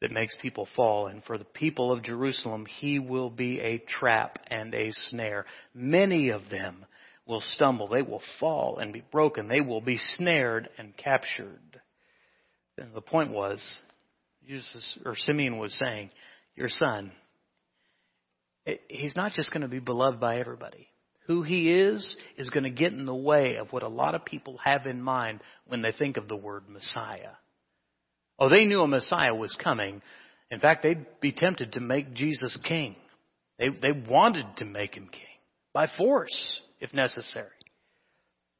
that 0.00 0.12
makes 0.12 0.36
people 0.40 0.68
fall. 0.76 1.08
And 1.08 1.24
for 1.24 1.36
the 1.36 1.44
people 1.44 1.90
of 1.90 2.04
Jerusalem, 2.04 2.64
He 2.78 3.00
will 3.00 3.30
be 3.30 3.58
a 3.58 3.78
trap 3.78 4.38
and 4.46 4.72
a 4.72 4.92
snare. 4.92 5.46
Many 5.74 6.28
of 6.28 6.42
them 6.48 6.86
will 7.26 7.42
stumble. 7.52 7.88
They 7.88 8.02
will 8.02 8.22
fall 8.38 8.78
and 8.78 8.92
be 8.92 9.02
broken. 9.10 9.48
They 9.48 9.60
will 9.60 9.80
be 9.80 9.98
snared 9.98 10.68
and 10.78 10.96
captured. 10.96 11.80
And 12.78 12.94
the 12.94 13.00
point 13.00 13.30
was, 13.30 13.62
Jesus, 14.46 14.98
or 15.04 15.16
Simeon 15.16 15.58
was 15.58 15.74
saying, 15.74 16.10
your 16.54 16.68
son, 16.68 17.12
he's 18.88 19.16
not 19.16 19.32
just 19.32 19.52
going 19.52 19.62
to 19.62 19.68
be 19.68 19.80
beloved 19.80 20.20
by 20.20 20.38
everybody. 20.38 20.88
Who 21.26 21.42
he 21.42 21.72
is 21.72 22.16
is 22.36 22.50
going 22.50 22.64
to 22.64 22.70
get 22.70 22.92
in 22.92 23.04
the 23.04 23.14
way 23.14 23.56
of 23.56 23.72
what 23.72 23.82
a 23.82 23.88
lot 23.88 24.14
of 24.14 24.24
people 24.24 24.58
have 24.64 24.86
in 24.86 25.02
mind 25.02 25.40
when 25.66 25.82
they 25.82 25.90
think 25.90 26.16
of 26.16 26.28
the 26.28 26.36
word 26.36 26.68
Messiah. 26.68 27.32
Oh, 28.38 28.48
they 28.48 28.64
knew 28.64 28.82
a 28.82 28.86
Messiah 28.86 29.34
was 29.34 29.56
coming. 29.62 30.02
In 30.50 30.60
fact, 30.60 30.84
they'd 30.84 31.04
be 31.20 31.32
tempted 31.32 31.72
to 31.72 31.80
make 31.80 32.14
Jesus 32.14 32.56
king. 32.68 32.94
They, 33.58 33.70
they 33.70 33.92
wanted 34.08 34.46
to 34.58 34.64
make 34.64 34.94
him 34.94 35.08
king 35.10 35.22
by 35.72 35.88
force 35.98 36.60
if 36.80 36.92
necessary. 36.92 37.48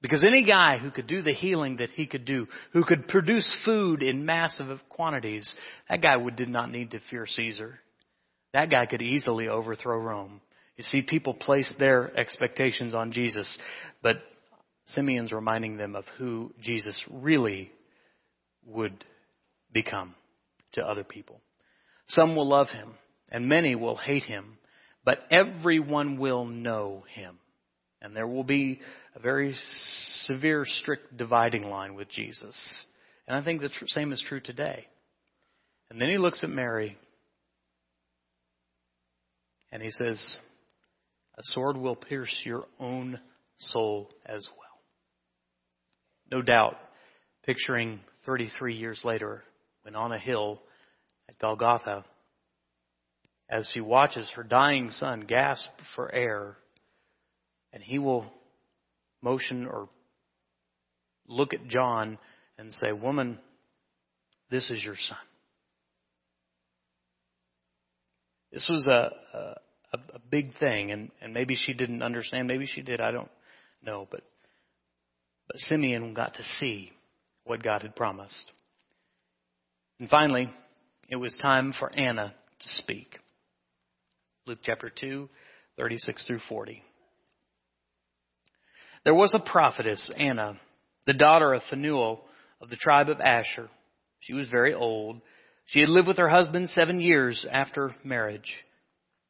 Because 0.02 0.24
any 0.24 0.44
guy 0.44 0.78
who 0.78 0.90
could 0.90 1.06
do 1.06 1.22
the 1.22 1.32
healing 1.32 1.78
that 1.78 1.90
he 1.90 2.06
could 2.06 2.24
do, 2.24 2.46
who 2.72 2.84
could 2.84 3.08
produce 3.08 3.56
food 3.64 4.02
in 4.02 4.26
massive 4.26 4.78
quantities, 4.88 5.52
that 5.88 6.02
guy 6.02 6.16
would, 6.16 6.36
did 6.36 6.48
not 6.48 6.70
need 6.70 6.90
to 6.92 7.00
fear 7.10 7.26
Caesar. 7.26 7.78
That 8.52 8.70
guy 8.70 8.86
could 8.86 9.02
easily 9.02 9.48
overthrow 9.48 9.98
Rome. 9.98 10.40
You 10.76 10.84
see, 10.84 11.02
people 11.02 11.34
place 11.34 11.72
their 11.78 12.14
expectations 12.16 12.94
on 12.94 13.12
Jesus, 13.12 13.58
but 14.02 14.16
Simeon's 14.86 15.32
reminding 15.32 15.78
them 15.78 15.96
of 15.96 16.04
who 16.18 16.52
Jesus 16.62 17.02
really 17.10 17.72
would 18.66 19.04
become 19.72 20.14
to 20.72 20.84
other 20.84 21.04
people. 21.04 21.40
Some 22.08 22.36
will 22.36 22.48
love 22.48 22.68
him, 22.68 22.90
and 23.30 23.48
many 23.48 23.74
will 23.74 23.96
hate 23.96 24.24
him, 24.24 24.58
but 25.04 25.20
everyone 25.30 26.18
will 26.18 26.44
know 26.44 27.04
him. 27.14 27.38
And 28.02 28.14
there 28.14 28.26
will 28.26 28.44
be 28.44 28.80
a 29.14 29.20
very 29.20 29.54
severe, 30.22 30.64
strict 30.64 31.16
dividing 31.16 31.64
line 31.64 31.94
with 31.94 32.08
Jesus. 32.08 32.56
And 33.26 33.36
I 33.36 33.42
think 33.42 33.60
the 33.60 33.68
tr- 33.68 33.86
same 33.86 34.12
is 34.12 34.22
true 34.26 34.40
today. 34.40 34.86
And 35.90 36.00
then 36.00 36.08
he 36.08 36.18
looks 36.18 36.44
at 36.44 36.50
Mary 36.50 36.96
And 39.72 39.82
he 39.82 39.90
says, 39.90 40.38
a 41.36 41.42
sword 41.42 41.76
will 41.76 41.96
pierce 41.96 42.34
your 42.44 42.64
own 42.80 43.20
soul 43.58 44.08
as 44.24 44.46
well. 44.56 44.66
No 46.30 46.42
doubt, 46.42 46.76
picturing 47.44 48.00
33 48.24 48.74
years 48.74 49.02
later, 49.04 49.44
when 49.82 49.94
on 49.94 50.12
a 50.12 50.18
hill 50.18 50.62
at 51.28 51.38
Golgotha, 51.38 52.04
as 53.50 53.68
she 53.72 53.80
watches 53.80 54.30
her 54.34 54.42
dying 54.42 54.90
son 54.90 55.26
gasp 55.28 55.68
for 55.94 56.10
air, 56.10 56.56
and 57.76 57.84
he 57.84 57.98
will 57.98 58.24
motion 59.20 59.66
or 59.66 59.90
look 61.28 61.52
at 61.52 61.66
John 61.68 62.16
and 62.56 62.72
say, 62.72 62.90
Woman, 62.90 63.38
this 64.50 64.70
is 64.70 64.82
your 64.82 64.94
son. 64.98 65.18
This 68.50 68.66
was 68.70 68.86
a, 68.86 69.10
a, 69.92 69.98
a 70.14 70.18
big 70.30 70.56
thing, 70.58 70.90
and, 70.90 71.10
and 71.20 71.34
maybe 71.34 71.54
she 71.54 71.74
didn't 71.74 72.02
understand. 72.02 72.48
Maybe 72.48 72.64
she 72.64 72.80
did. 72.80 72.98
I 72.98 73.10
don't 73.10 73.28
know. 73.84 74.08
But, 74.10 74.22
but 75.46 75.58
Simeon 75.58 76.14
got 76.14 76.32
to 76.36 76.42
see 76.58 76.92
what 77.44 77.62
God 77.62 77.82
had 77.82 77.94
promised. 77.94 78.52
And 80.00 80.08
finally, 80.08 80.48
it 81.10 81.16
was 81.16 81.38
time 81.42 81.74
for 81.78 81.94
Anna 81.94 82.34
to 82.60 82.68
speak. 82.68 83.18
Luke 84.46 84.60
chapter 84.62 84.90
2, 84.98 85.28
36 85.76 86.26
through 86.26 86.40
40. 86.48 86.82
There 89.06 89.14
was 89.14 89.34
a 89.34 89.38
prophetess, 89.38 90.10
Anna, 90.18 90.58
the 91.06 91.12
daughter 91.12 91.54
of 91.54 91.62
Phanuel 91.70 92.24
of 92.60 92.70
the 92.70 92.76
tribe 92.76 93.08
of 93.08 93.20
Asher. 93.20 93.68
She 94.18 94.32
was 94.32 94.48
very 94.48 94.74
old. 94.74 95.20
She 95.66 95.78
had 95.78 95.88
lived 95.88 96.08
with 96.08 96.18
her 96.18 96.28
husband 96.28 96.70
seven 96.70 97.00
years 97.00 97.46
after 97.48 97.94
marriage, 98.02 98.52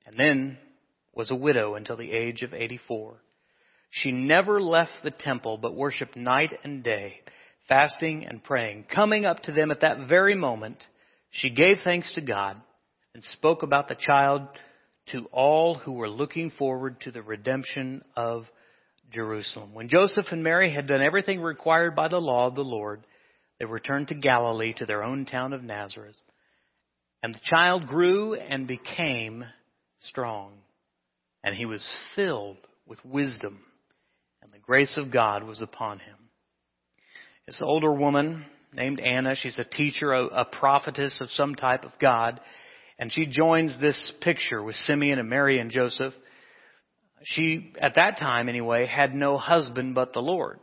and 0.07 0.19
then 0.19 0.57
was 1.13 1.31
a 1.31 1.37
widow 1.37 1.75
until 1.75 1.99
the 1.99 2.11
age 2.11 2.41
of 2.41 2.55
84. 2.55 3.17
She 3.91 4.13
never 4.13 4.63
left 4.63 4.93
the 5.05 5.11
temple, 5.11 5.59
but 5.59 5.77
worshiped 5.77 6.17
night 6.17 6.55
and 6.65 6.83
day, 6.83 7.21
fasting 7.69 8.25
and 8.27 8.43
praying. 8.43 8.85
Coming 8.85 9.27
up 9.27 9.43
to 9.43 9.53
them 9.53 9.71
at 9.71 9.83
that 9.83 10.09
very 10.09 10.35
moment, 10.35 10.83
she 11.29 11.51
gave 11.51 11.81
thanks 11.85 12.15
to 12.15 12.23
God 12.23 12.59
and 13.13 13.23
spoke 13.23 13.63
about 13.63 13.89
the 13.89 13.95
child 13.95 14.41
to 15.13 15.27
all 15.33 15.75
who 15.75 15.93
were 15.93 16.09
looking 16.09 16.51
forward 16.51 16.99
to 17.03 17.11
the 17.11 17.21
redemption 17.21 18.01
of 18.17 18.47
Jerusalem. 19.11 19.75
When 19.75 19.89
Joseph 19.89 20.27
and 20.31 20.43
Mary 20.43 20.73
had 20.73 20.87
done 20.87 21.03
everything 21.03 21.41
required 21.41 21.95
by 21.95 22.09
the 22.09 22.21
law 22.21 22.47
of 22.47 22.55
the 22.55 22.65
Lord, 22.65 23.05
they 23.59 23.65
returned 23.65 24.09
to 24.09 24.15
Galilee 24.15 24.75
to 24.79 24.87
their 24.87 25.03
own 25.03 25.25
town 25.25 25.53
of 25.53 25.63
Nazareth. 25.63 26.17
And 27.23 27.35
the 27.35 27.41
child 27.43 27.87
grew 27.87 28.35
and 28.35 28.67
became 28.69 29.45
strong, 30.01 30.53
and 31.43 31.55
he 31.55 31.67
was 31.67 31.89
filled 32.15 32.59
with 32.87 33.05
wisdom, 33.05 33.61
and 34.43 34.53
the 34.53 34.59
grace 34.59 34.99
of 34.99 35.13
God 35.13 35.43
was 35.43 35.63
upon 35.63 35.99
him. 35.99 36.17
This 37.47 37.63
older 37.65 37.93
woman 37.93 38.45
named 38.73 39.01
Anna, 39.01 39.35
she's 39.35 39.59
a 39.59 39.65
teacher, 39.65 40.13
a, 40.13 40.27
a 40.27 40.45
prophetess 40.45 41.21
of 41.21 41.31
some 41.31 41.55
type 41.55 41.85
of 41.85 41.93
God, 42.01 42.41
and 42.99 43.11
she 43.13 43.27
joins 43.27 43.81
this 43.81 44.13
picture 44.21 44.63
with 44.63 44.75
Simeon 44.77 45.19
and 45.19 45.29
Mary 45.29 45.59
and 45.59 45.71
Joseph. 45.71 46.13
She, 47.29 47.73
at 47.81 47.97
that 47.97 48.19
time 48.19 48.49
anyway, 48.49 48.87
had 48.87 49.13
no 49.13 49.37
husband 49.37 49.97
but 49.97 50.13
the 50.13 50.21
Lord. 50.21 50.61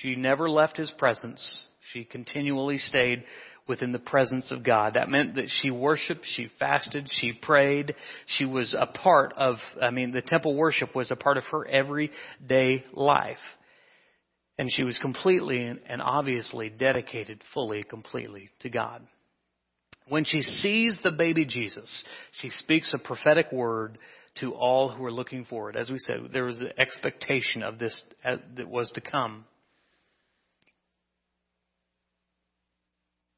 She 0.00 0.16
never 0.16 0.48
left 0.48 0.78
his 0.78 0.90
presence. 0.92 1.64
She 1.92 2.04
continually 2.04 2.78
stayed 2.78 3.24
within 3.68 3.92
the 3.92 3.98
presence 3.98 4.50
of 4.50 4.64
God. 4.64 4.94
That 4.94 5.10
meant 5.10 5.34
that 5.34 5.50
she 5.60 5.70
worshiped, 5.70 6.24
she 6.24 6.50
fasted, 6.58 7.08
she 7.10 7.34
prayed. 7.34 7.94
She 8.24 8.46
was 8.46 8.74
a 8.78 8.86
part 8.86 9.34
of, 9.36 9.56
I 9.80 9.90
mean, 9.90 10.12
the 10.12 10.22
temple 10.22 10.56
worship 10.56 10.94
was 10.94 11.10
a 11.10 11.16
part 11.16 11.36
of 11.36 11.44
her 11.52 11.66
everyday 11.66 12.84
life. 12.94 13.36
And 14.58 14.72
she 14.72 14.84
was 14.84 14.96
completely 14.96 15.66
and 15.66 16.00
obviously 16.00 16.70
dedicated 16.70 17.42
fully, 17.52 17.82
completely 17.82 18.48
to 18.60 18.70
God. 18.70 19.06
When 20.08 20.24
she 20.24 20.40
sees 20.40 20.98
the 21.02 21.10
baby 21.10 21.44
Jesus, 21.44 22.04
she 22.40 22.48
speaks 22.48 22.94
a 22.94 22.98
prophetic 22.98 23.52
word 23.52 23.98
to 24.40 24.52
all 24.54 24.88
who 24.88 25.04
are 25.04 25.12
looking 25.12 25.44
forward. 25.44 25.76
As 25.76 25.90
we 25.90 25.98
said, 25.98 26.28
there 26.32 26.44
was 26.44 26.60
an 26.60 26.72
expectation 26.78 27.62
of 27.62 27.78
this 27.78 28.00
that 28.24 28.68
was 28.68 28.90
to 28.94 29.00
come. 29.00 29.44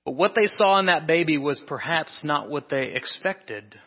But 0.05 0.13
what 0.13 0.35
they 0.35 0.47
saw 0.47 0.79
in 0.79 0.87
that 0.87 1.07
baby 1.07 1.37
was 1.37 1.61
perhaps 1.67 2.23
not 2.25 2.49
what 2.49 2.71
they 2.71 2.95
expected. 2.95 3.79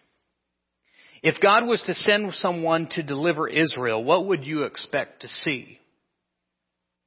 If 1.24 1.42
God 1.42 1.66
was 1.66 1.82
to 1.84 1.94
send 1.94 2.34
someone 2.36 2.88
to 2.92 3.04
deliver 3.04 3.48
Israel, 3.48 4.04
what 4.04 4.28
would 4.28 4.46
you 4.46 4.64
expect 4.64 5.22
to 5.22 5.28
see? 5.28 5.80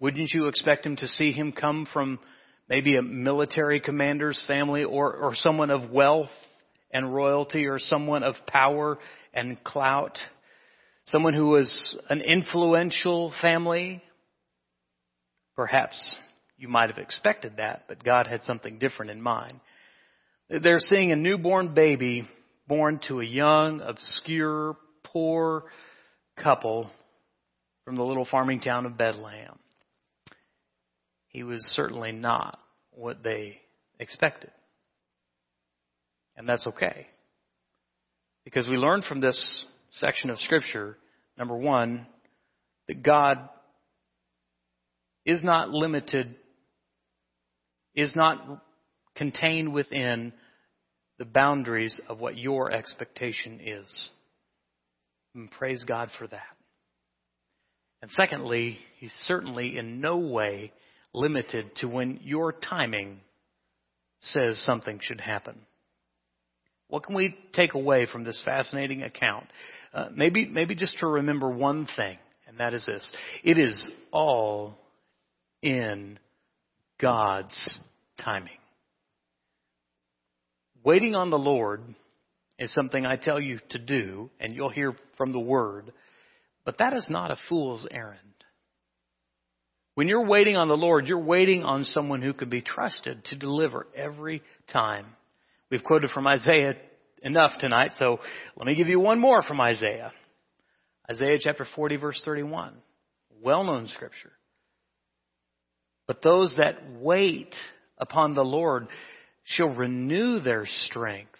Wouldn't 0.01 0.33
you 0.33 0.47
expect 0.47 0.87
him 0.87 0.97
to 0.97 1.09
see 1.09 1.33
him 1.33 1.53
come 1.53 1.87
from 1.93 2.19
maybe 2.69 2.97
a 2.97 3.03
military 3.03 3.81
commander's 3.81 4.43
family 4.47 4.85
or, 4.85 5.14
or 5.14 5.35
someone 5.35 5.71
of 5.71 5.90
wealth 5.90 6.31
and 6.93 7.14
royalty 7.14 7.67
or 7.67 7.79
someone 7.79 8.23
of 8.23 8.35
power 8.47 8.99
and 9.35 9.62
clout? 9.62 10.18
Someone 11.07 11.35
who 11.35 11.49
was 11.49 11.97
an 12.09 12.20
influential 12.23 13.33
family? 13.42 14.03
Perhaps 15.57 16.16
you 16.57 16.68
might 16.68 16.88
have 16.88 16.99
expected 16.99 17.55
that, 17.59 17.85
but 17.88 18.03
God 18.03 18.27
had 18.27 18.42
something 18.42 18.79
different 18.79 19.11
in 19.11 19.20
mind. 19.20 19.61
They're 20.49 20.79
seeing 20.79 21.12
a 21.12 21.16
newborn 21.16 21.75
baby 21.75 22.27
born 22.66 23.01
to 23.09 23.20
a 23.20 23.25
young, 23.25 23.81
obscure, 23.81 24.77
poor 25.05 25.64
couple 26.42 26.90
from 27.85 27.97
the 27.97 28.03
little 28.03 28.27
farming 28.31 28.61
town 28.61 28.87
of 28.87 28.97
Bethlehem. 28.97 29.59
He 31.29 31.42
was 31.42 31.61
certainly 31.75 32.12
not 32.12 32.59
what 32.92 33.23
they 33.23 33.59
expected. 33.99 34.51
And 36.37 36.49
that's 36.49 36.66
okay. 36.66 37.07
Because 38.44 38.68
we 38.68 38.76
learn 38.76 39.02
from 39.02 39.20
this 39.20 39.64
section 39.92 40.30
of 40.30 40.38
Scripture, 40.40 40.96
number 41.38 41.57
one, 41.57 42.07
that 42.88 43.02
God 43.02 43.48
is 45.24 45.42
not 45.42 45.70
limited 45.70 46.37
is 47.94 48.14
not 48.16 48.62
contained 49.14 49.72
within 49.72 50.33
the 51.18 51.24
boundaries 51.24 51.98
of 52.09 52.18
what 52.18 52.37
your 52.37 52.72
expectation 52.72 53.61
is. 53.62 54.11
And 55.35 55.50
praise 55.50 55.85
God 55.85 56.11
for 56.18 56.26
that. 56.26 56.42
And 58.02 58.11
secondly, 58.11 58.78
He's 58.98 59.12
certainly 59.22 59.78
in 59.78 60.00
no 60.00 60.18
way 60.18 60.72
limited 61.12 61.76
to 61.76 61.88
when 61.88 62.20
your 62.22 62.52
timing 62.52 63.20
says 64.20 64.61
something 64.64 64.98
should 65.00 65.20
happen. 65.20 65.61
What 66.88 67.05
can 67.05 67.14
we 67.14 67.37
take 67.53 67.75
away 67.75 68.07
from 68.11 68.25
this 68.25 68.40
fascinating 68.44 69.03
account? 69.03 69.47
Uh, 69.92 70.09
maybe, 70.14 70.47
maybe 70.47 70.75
just 70.75 70.99
to 70.99 71.07
remember 71.07 71.51
one 71.51 71.87
thing, 71.97 72.18
and 72.47 72.59
that 72.59 72.75
is 72.75 72.85
this. 72.87 73.11
It 73.42 73.59
is 73.59 73.90
all 74.12 74.79
in 75.62 76.18
God's 77.01 77.79
timing. 78.23 78.59
Waiting 80.85 81.14
on 81.14 81.31
the 81.31 81.38
Lord 81.38 81.83
is 82.59 82.73
something 82.73 83.07
I 83.07 83.16
tell 83.16 83.40
you 83.40 83.59
to 83.70 83.79
do, 83.79 84.31
and 84.38 84.55
you'll 84.55 84.68
hear 84.68 84.94
from 85.16 85.33
the 85.33 85.40
Word, 85.40 85.92
but 86.64 86.79
that 86.79 86.92
is 86.92 87.09
not 87.09 87.31
a 87.31 87.38
fool's 87.49 87.87
errand. 87.90 88.20
When 89.94 90.09
you're 90.09 90.27
waiting 90.27 90.57
on 90.57 90.68
the 90.68 90.77
Lord, 90.77 91.07
you're 91.07 91.18
waiting 91.18 91.62
on 91.62 91.85
someone 91.85 92.20
who 92.20 92.33
can 92.35 92.51
be 92.51 92.61
trusted 92.61 93.25
to 93.27 93.37
deliver 93.37 93.87
every 93.94 94.42
time. 94.73 95.07
We've 95.75 95.83
quoted 95.83 96.11
from 96.11 96.29
Isaiah 96.29 96.77
enough 97.21 97.59
tonight, 97.59 97.91
so 97.97 98.21
let 98.57 98.65
me 98.65 98.77
give 98.77 98.87
you 98.87 99.01
one 99.01 99.19
more 99.19 99.43
from 99.43 99.61
Isaiah. 99.61 100.13
Isaiah 101.11 101.37
chapter 101.41 101.67
40 101.75 101.97
verse 101.97 102.23
31. 102.25 102.75
Well 103.43 103.65
known 103.65 103.89
scripture. 103.89 104.31
But 106.07 106.23
those 106.23 106.55
that 106.59 106.77
wait 107.01 107.53
upon 107.99 108.37
the 108.37 108.45
Lord 108.45 108.87
shall 109.43 109.75
renew 109.75 110.39
their 110.39 110.65
strength. 110.65 111.35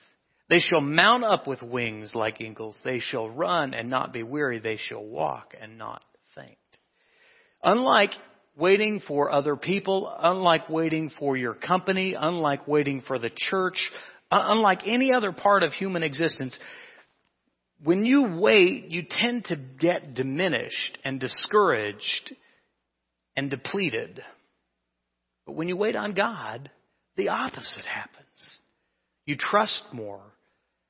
They 0.51 0.59
shall 0.59 0.81
mount 0.81 1.23
up 1.23 1.47
with 1.47 1.62
wings 1.62 2.11
like 2.12 2.40
eagles. 2.40 2.77
They 2.85 2.99
shall 2.99 3.31
run 3.31 3.73
and 3.73 3.88
not 3.88 4.12
be 4.12 4.25
weary. 4.25 4.59
They 4.59 4.79
shall 4.88 5.05
walk 5.05 5.55
and 5.62 5.79
not 5.79 6.03
faint. 6.35 6.59
Unlike 7.62 8.11
waiting 8.57 9.01
for 9.07 9.31
other 9.31 9.57
people, 9.57 10.12
unlike 10.18 10.68
waiting 10.68 11.11
for 11.18 11.37
your 11.37 11.55
company, 11.55 12.14
unlike 12.18 12.66
waiting 12.68 13.03
for 13.07 13.18
the 13.18 13.31
church, 13.31 13.77
Uh, 14.30 14.42
unlike 14.48 14.80
any 14.87 15.12
other 15.12 15.32
part 15.32 15.62
of 15.62 15.72
human 15.72 16.02
existence, 16.02 16.58
when 17.82 18.04
you 18.04 18.38
wait, 18.40 18.87
you 18.88 19.02
tend 19.08 19.44
to 19.46 19.56
get 19.56 20.14
diminished 20.14 20.98
and 21.04 21.20
discouraged 21.20 22.34
and 23.37 23.50
depleted. 23.50 24.22
But 25.46 25.56
when 25.56 25.68
you 25.68 25.76
wait 25.76 25.96
on 25.96 26.14
God, 26.14 26.70
the 27.16 27.28
opposite 27.28 27.84
happens. 27.84 28.58
You 29.26 29.37
trust 29.37 29.84
more. 29.92 30.22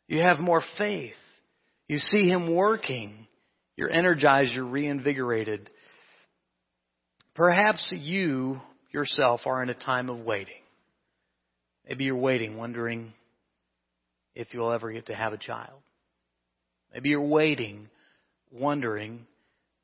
You 0.09 0.21
have 0.21 0.39
more 0.39 0.63
faith. 0.79 1.15
You 1.89 1.99
see 1.99 2.29
Him 2.29 2.55
working. 2.55 3.27
You're 3.77 3.91
energized, 3.91 4.53
you're 4.55 4.65
reinvigorated. 4.65 5.69
Perhaps 7.35 7.93
you 7.97 8.61
yourself 8.93 9.41
are 9.47 9.63
in 9.63 9.69
a 9.69 9.75
time 9.75 10.09
of 10.09 10.21
waiting. 10.21 10.55
Maybe 11.89 12.05
you're 12.05 12.17
waiting, 12.17 12.57
wondering 12.57 13.13
if 14.35 14.49
you'll 14.53 14.73
ever 14.73 14.93
get 14.93 15.07
to 15.07 15.15
have 15.15 15.33
a 15.33 15.39
child. 15.39 15.81
Maybe 16.93 17.11
you're 17.11 17.21
waiting, 17.21 17.89
wondering 18.51 19.27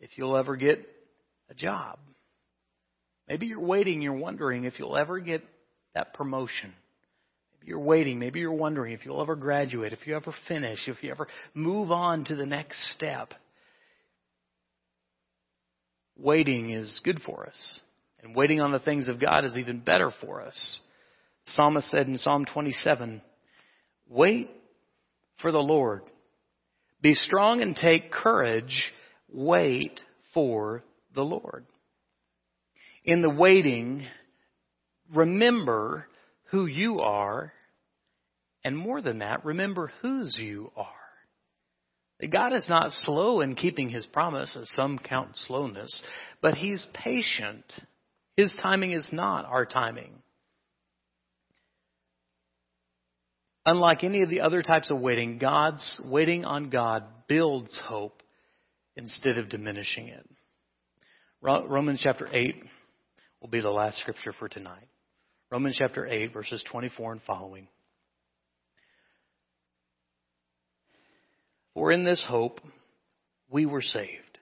if 0.01 0.11
you'll 0.17 0.37
ever 0.37 0.57
get 0.57 0.87
a 1.49 1.55
job. 1.55 1.99
Maybe 3.29 3.47
you're 3.47 3.61
waiting, 3.61 4.03
you're 4.03 4.13
wondering 4.13 4.65
if 4.65 4.79
you'll 4.79 4.97
ever 4.97 5.21
get 5.21 5.43
that 5.95 6.15
promotion. 6.15 6.73
Maybe 7.53 7.71
you're 7.71 7.79
waiting, 7.81 8.19
maybe 8.19 8.41
you're 8.41 8.53
wondering 8.53 8.93
if 8.93 9.05
you'll 9.05 9.21
ever 9.21 9.37
graduate, 9.37 9.93
if 9.93 10.07
you 10.07 10.17
ever 10.17 10.35
finish, 10.49 10.89
if 10.89 11.03
you 11.03 11.11
ever 11.11 11.27
move 11.55 11.91
on 11.91 12.25
to 12.25 12.35
the 12.35 12.47
next 12.47 12.93
step. 12.95 13.35
Waiting 16.17 16.71
is 16.71 17.01
good 17.05 17.21
for 17.25 17.47
us. 17.47 17.81
And 18.23 18.37
waiting 18.37 18.61
on 18.61 18.73
the 18.73 18.79
things 18.79 19.09
of 19.09 19.21
God 19.21 19.45
is 19.45 19.57
even 19.57 19.81
better 19.81 20.11
for 20.21 20.43
us. 20.43 20.81
The 21.47 21.53
psalmist 21.53 21.91
said 21.91 22.07
in 22.07 22.19
Psalm 22.19 22.45
27, 22.53 23.23
Wait 24.11 24.51
for 25.41 25.53
the 25.53 25.59
Lord. 25.59 26.03
Be 27.01 27.15
strong 27.15 27.63
and 27.63 27.77
take 27.77 28.11
courage. 28.11 28.93
Wait 29.33 30.01
for 30.35 30.83
the 31.15 31.23
Lord. 31.23 31.65
In 33.05 33.23
the 33.23 33.31
waiting, 33.31 34.05
remember 35.15 36.07
who 36.51 36.67
you 36.67 37.01
are, 37.01 37.53
and 38.65 38.77
more 38.77 39.01
than 39.01 39.21
that, 39.21 39.45
remember 39.45 39.93
whose 40.03 40.37
you 40.39 40.73
are. 40.77 40.87
God 42.29 42.53
is 42.53 42.69
not 42.69 42.91
slow 42.91 43.41
in 43.41 43.55
keeping 43.55 43.89
his 43.89 44.05
promise, 44.07 44.57
as 44.61 44.69
some 44.71 44.99
count 44.99 45.37
slowness, 45.37 46.03
but 46.43 46.55
he's 46.55 46.87
patient. 46.93 47.65
His 48.37 48.55
timing 48.61 48.93
is 48.93 49.09
not 49.13 49.47
our 49.47 49.65
timing. 49.65 50.23
Unlike 53.67 54.05
any 54.05 54.23
of 54.23 54.31
the 54.31 54.41
other 54.41 54.63
types 54.63 54.91
of 54.91 54.99
waiting, 54.99 55.39
God's 55.39 56.01
waiting 56.05 56.45
on 56.45 56.71
God 56.71 57.05
builds 57.29 57.81
hope 57.85 58.23
instead 58.97 59.39
of 59.39 59.49
diminishing 59.49 60.09
it. 60.09 60.29
Romans 61.43 62.01
chapter 62.03 62.29
8 62.31 62.63
will 63.41 63.49
be 63.49 63.61
the 63.61 63.71
last 63.71 63.99
scripture 63.99 64.33
for 64.39 64.49
tonight. 64.49 64.89
Romans 65.51 65.77
chapter 65.79 66.07
8, 66.07 66.33
verses 66.33 66.65
24 66.71 67.13
and 67.13 67.23
following. 67.23 67.69
For 71.75 71.93
in 71.93 72.05
this 72.05 72.25
hope 72.29 72.61
we 73.51 73.67
were 73.67 73.83
saved. 73.83 74.39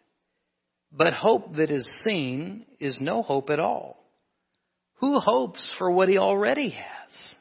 But 0.93 1.13
hope 1.13 1.57
that 1.57 1.71
is 1.71 1.87
seen 2.03 2.65
is 2.81 2.99
no 3.01 3.23
hope 3.23 3.51
at 3.51 3.61
all. 3.61 3.97
Who 5.01 5.19
hopes 5.19 5.73
for 5.79 5.91
what 5.91 6.09
he 6.09 6.19
already 6.19 6.71
has? 6.71 7.35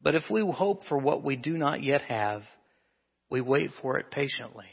But 0.00 0.14
if 0.14 0.24
we 0.30 0.40
hope 0.40 0.84
for 0.88 0.98
what 0.98 1.24
we 1.24 1.36
do 1.36 1.56
not 1.56 1.82
yet 1.82 2.02
have, 2.02 2.42
we 3.30 3.40
wait 3.40 3.70
for 3.82 3.98
it 3.98 4.10
patiently. 4.10 4.66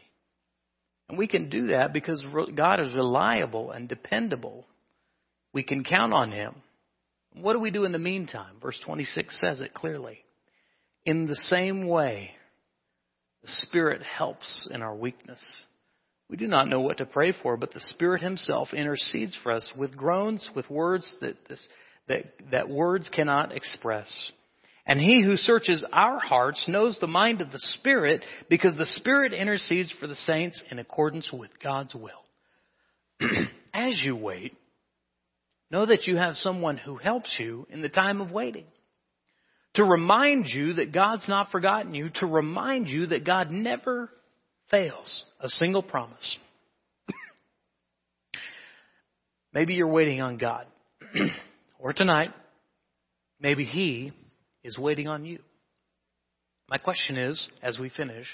And 1.09 1.17
we 1.17 1.27
can 1.27 1.49
do 1.49 1.67
that 1.67 1.93
because 1.93 2.23
God 2.55 2.79
is 2.79 2.93
reliable 2.93 3.71
and 3.71 3.87
dependable. 3.87 4.65
We 5.53 5.63
can 5.63 5.83
count 5.83 6.13
on 6.13 6.31
Him. 6.31 6.55
What 7.33 7.53
do 7.53 7.59
we 7.59 7.71
do 7.71 7.85
in 7.85 7.91
the 7.91 7.99
meantime? 7.99 8.55
Verse 8.61 8.79
26 8.85 9.39
says 9.39 9.61
it 9.61 9.73
clearly. 9.73 10.19
In 11.05 11.25
the 11.25 11.35
same 11.35 11.87
way, 11.87 12.31
the 13.41 13.49
Spirit 13.49 14.01
helps 14.01 14.67
in 14.71 14.81
our 14.81 14.95
weakness. 14.95 15.41
We 16.29 16.37
do 16.37 16.47
not 16.47 16.67
know 16.67 16.79
what 16.79 16.97
to 16.97 17.05
pray 17.05 17.33
for, 17.43 17.57
but 17.57 17.71
the 17.73 17.79
Spirit 17.79 18.21
Himself 18.21 18.73
intercedes 18.73 19.37
for 19.43 19.51
us 19.51 19.71
with 19.77 19.95
groans, 19.95 20.49
with 20.55 20.69
words 20.69 21.15
that, 21.21 21.35
this, 21.47 21.67
that, 22.07 22.23
that 22.51 22.69
words 22.69 23.09
cannot 23.13 23.51
express. 23.51 24.31
And 24.87 24.99
He 24.99 25.23
who 25.23 25.35
searches 25.35 25.85
our 25.91 26.19
hearts 26.19 26.65
knows 26.67 26.99
the 26.99 27.07
mind 27.07 27.41
of 27.41 27.51
the 27.51 27.59
Spirit 27.59 28.23
because 28.49 28.75
the 28.75 28.85
Spirit 28.85 29.33
intercedes 29.33 29.93
for 29.99 30.07
the 30.07 30.15
saints 30.15 30.63
in 30.69 30.79
accordance 30.79 31.31
with 31.33 31.49
God's 31.61 31.95
will. 31.95 32.11
As 33.73 33.99
you 34.03 34.15
wait, 34.15 34.55
know 35.71 35.85
that 35.85 36.05
you 36.05 36.17
have 36.17 36.35
someone 36.35 36.77
who 36.77 36.97
helps 36.97 37.35
you 37.39 37.65
in 37.71 37.81
the 37.81 37.89
time 37.89 38.21
of 38.21 38.31
waiting 38.31 38.65
to 39.75 39.83
remind 39.83 40.47
you 40.47 40.73
that 40.73 40.93
God's 40.93 41.27
not 41.27 41.51
forgotten 41.51 41.93
you, 41.93 42.09
to 42.15 42.25
remind 42.25 42.87
you 42.87 43.07
that 43.07 43.25
God 43.25 43.51
never 43.51 44.09
fails 44.71 45.23
a 45.39 45.49
single 45.49 45.83
promise. 45.83 46.37
maybe 49.53 49.73
you're 49.73 49.87
waiting 49.87 50.21
on 50.21 50.37
God. 50.37 50.65
or 51.79 51.93
tonight, 51.93 52.31
maybe 53.39 53.65
He 53.65 54.11
is 54.65 54.77
waiting 54.79 55.07
on 55.07 55.23
you. 55.23 55.39
My 56.67 56.77
question 56.77 57.15
is, 57.15 57.49
as 57.61 57.77
we 57.77 57.89
finish, 57.89 58.25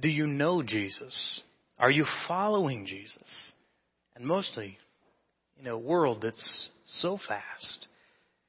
do 0.00 0.08
you 0.08 0.26
know 0.26 0.62
Jesus? 0.62 1.42
Are 1.78 1.90
you 1.90 2.06
following 2.26 2.86
Jesus? 2.86 3.28
And 4.16 4.24
mostly, 4.24 4.78
in 5.60 5.66
a 5.66 5.78
world 5.78 6.20
that's 6.22 6.68
so 6.84 7.18
fast 7.28 7.88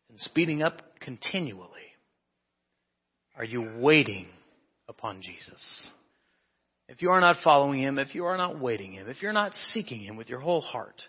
and 0.09 0.19
speeding 0.19 0.63
up 0.63 0.81
continually, 1.01 1.69
are 3.37 3.43
you 3.43 3.69
waiting 3.77 4.27
upon 4.87 5.21
Jesus? 5.21 5.91
If 6.87 7.01
you 7.01 7.09
are 7.09 7.19
not 7.19 7.37
following 7.43 7.81
Him, 7.81 7.99
if 7.99 8.15
you 8.15 8.25
are 8.25 8.37
not 8.37 8.59
waiting 8.59 8.93
Him, 8.93 9.09
if 9.09 9.21
you're 9.21 9.33
not 9.33 9.53
seeking 9.73 9.99
Him 9.99 10.15
with 10.15 10.29
your 10.29 10.39
whole 10.39 10.61
heart, 10.61 11.01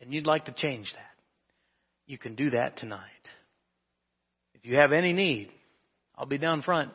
and 0.00 0.12
you'd 0.12 0.26
like 0.26 0.46
to 0.46 0.52
change 0.52 0.90
that, 0.94 1.22
you 2.06 2.18
can 2.18 2.34
do 2.34 2.50
that 2.50 2.76
tonight. 2.78 3.00
If 4.62 4.70
you 4.70 4.76
have 4.76 4.92
any 4.92 5.12
need, 5.12 5.50
I'll 6.16 6.26
be 6.26 6.38
down 6.38 6.62
front, 6.62 6.92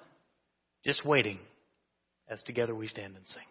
just 0.86 1.06
waiting 1.06 1.40
as 2.30 2.42
together 2.44 2.76
we 2.76 2.88
stand 2.88 3.16
and 3.16 3.26
sing. 3.26 3.44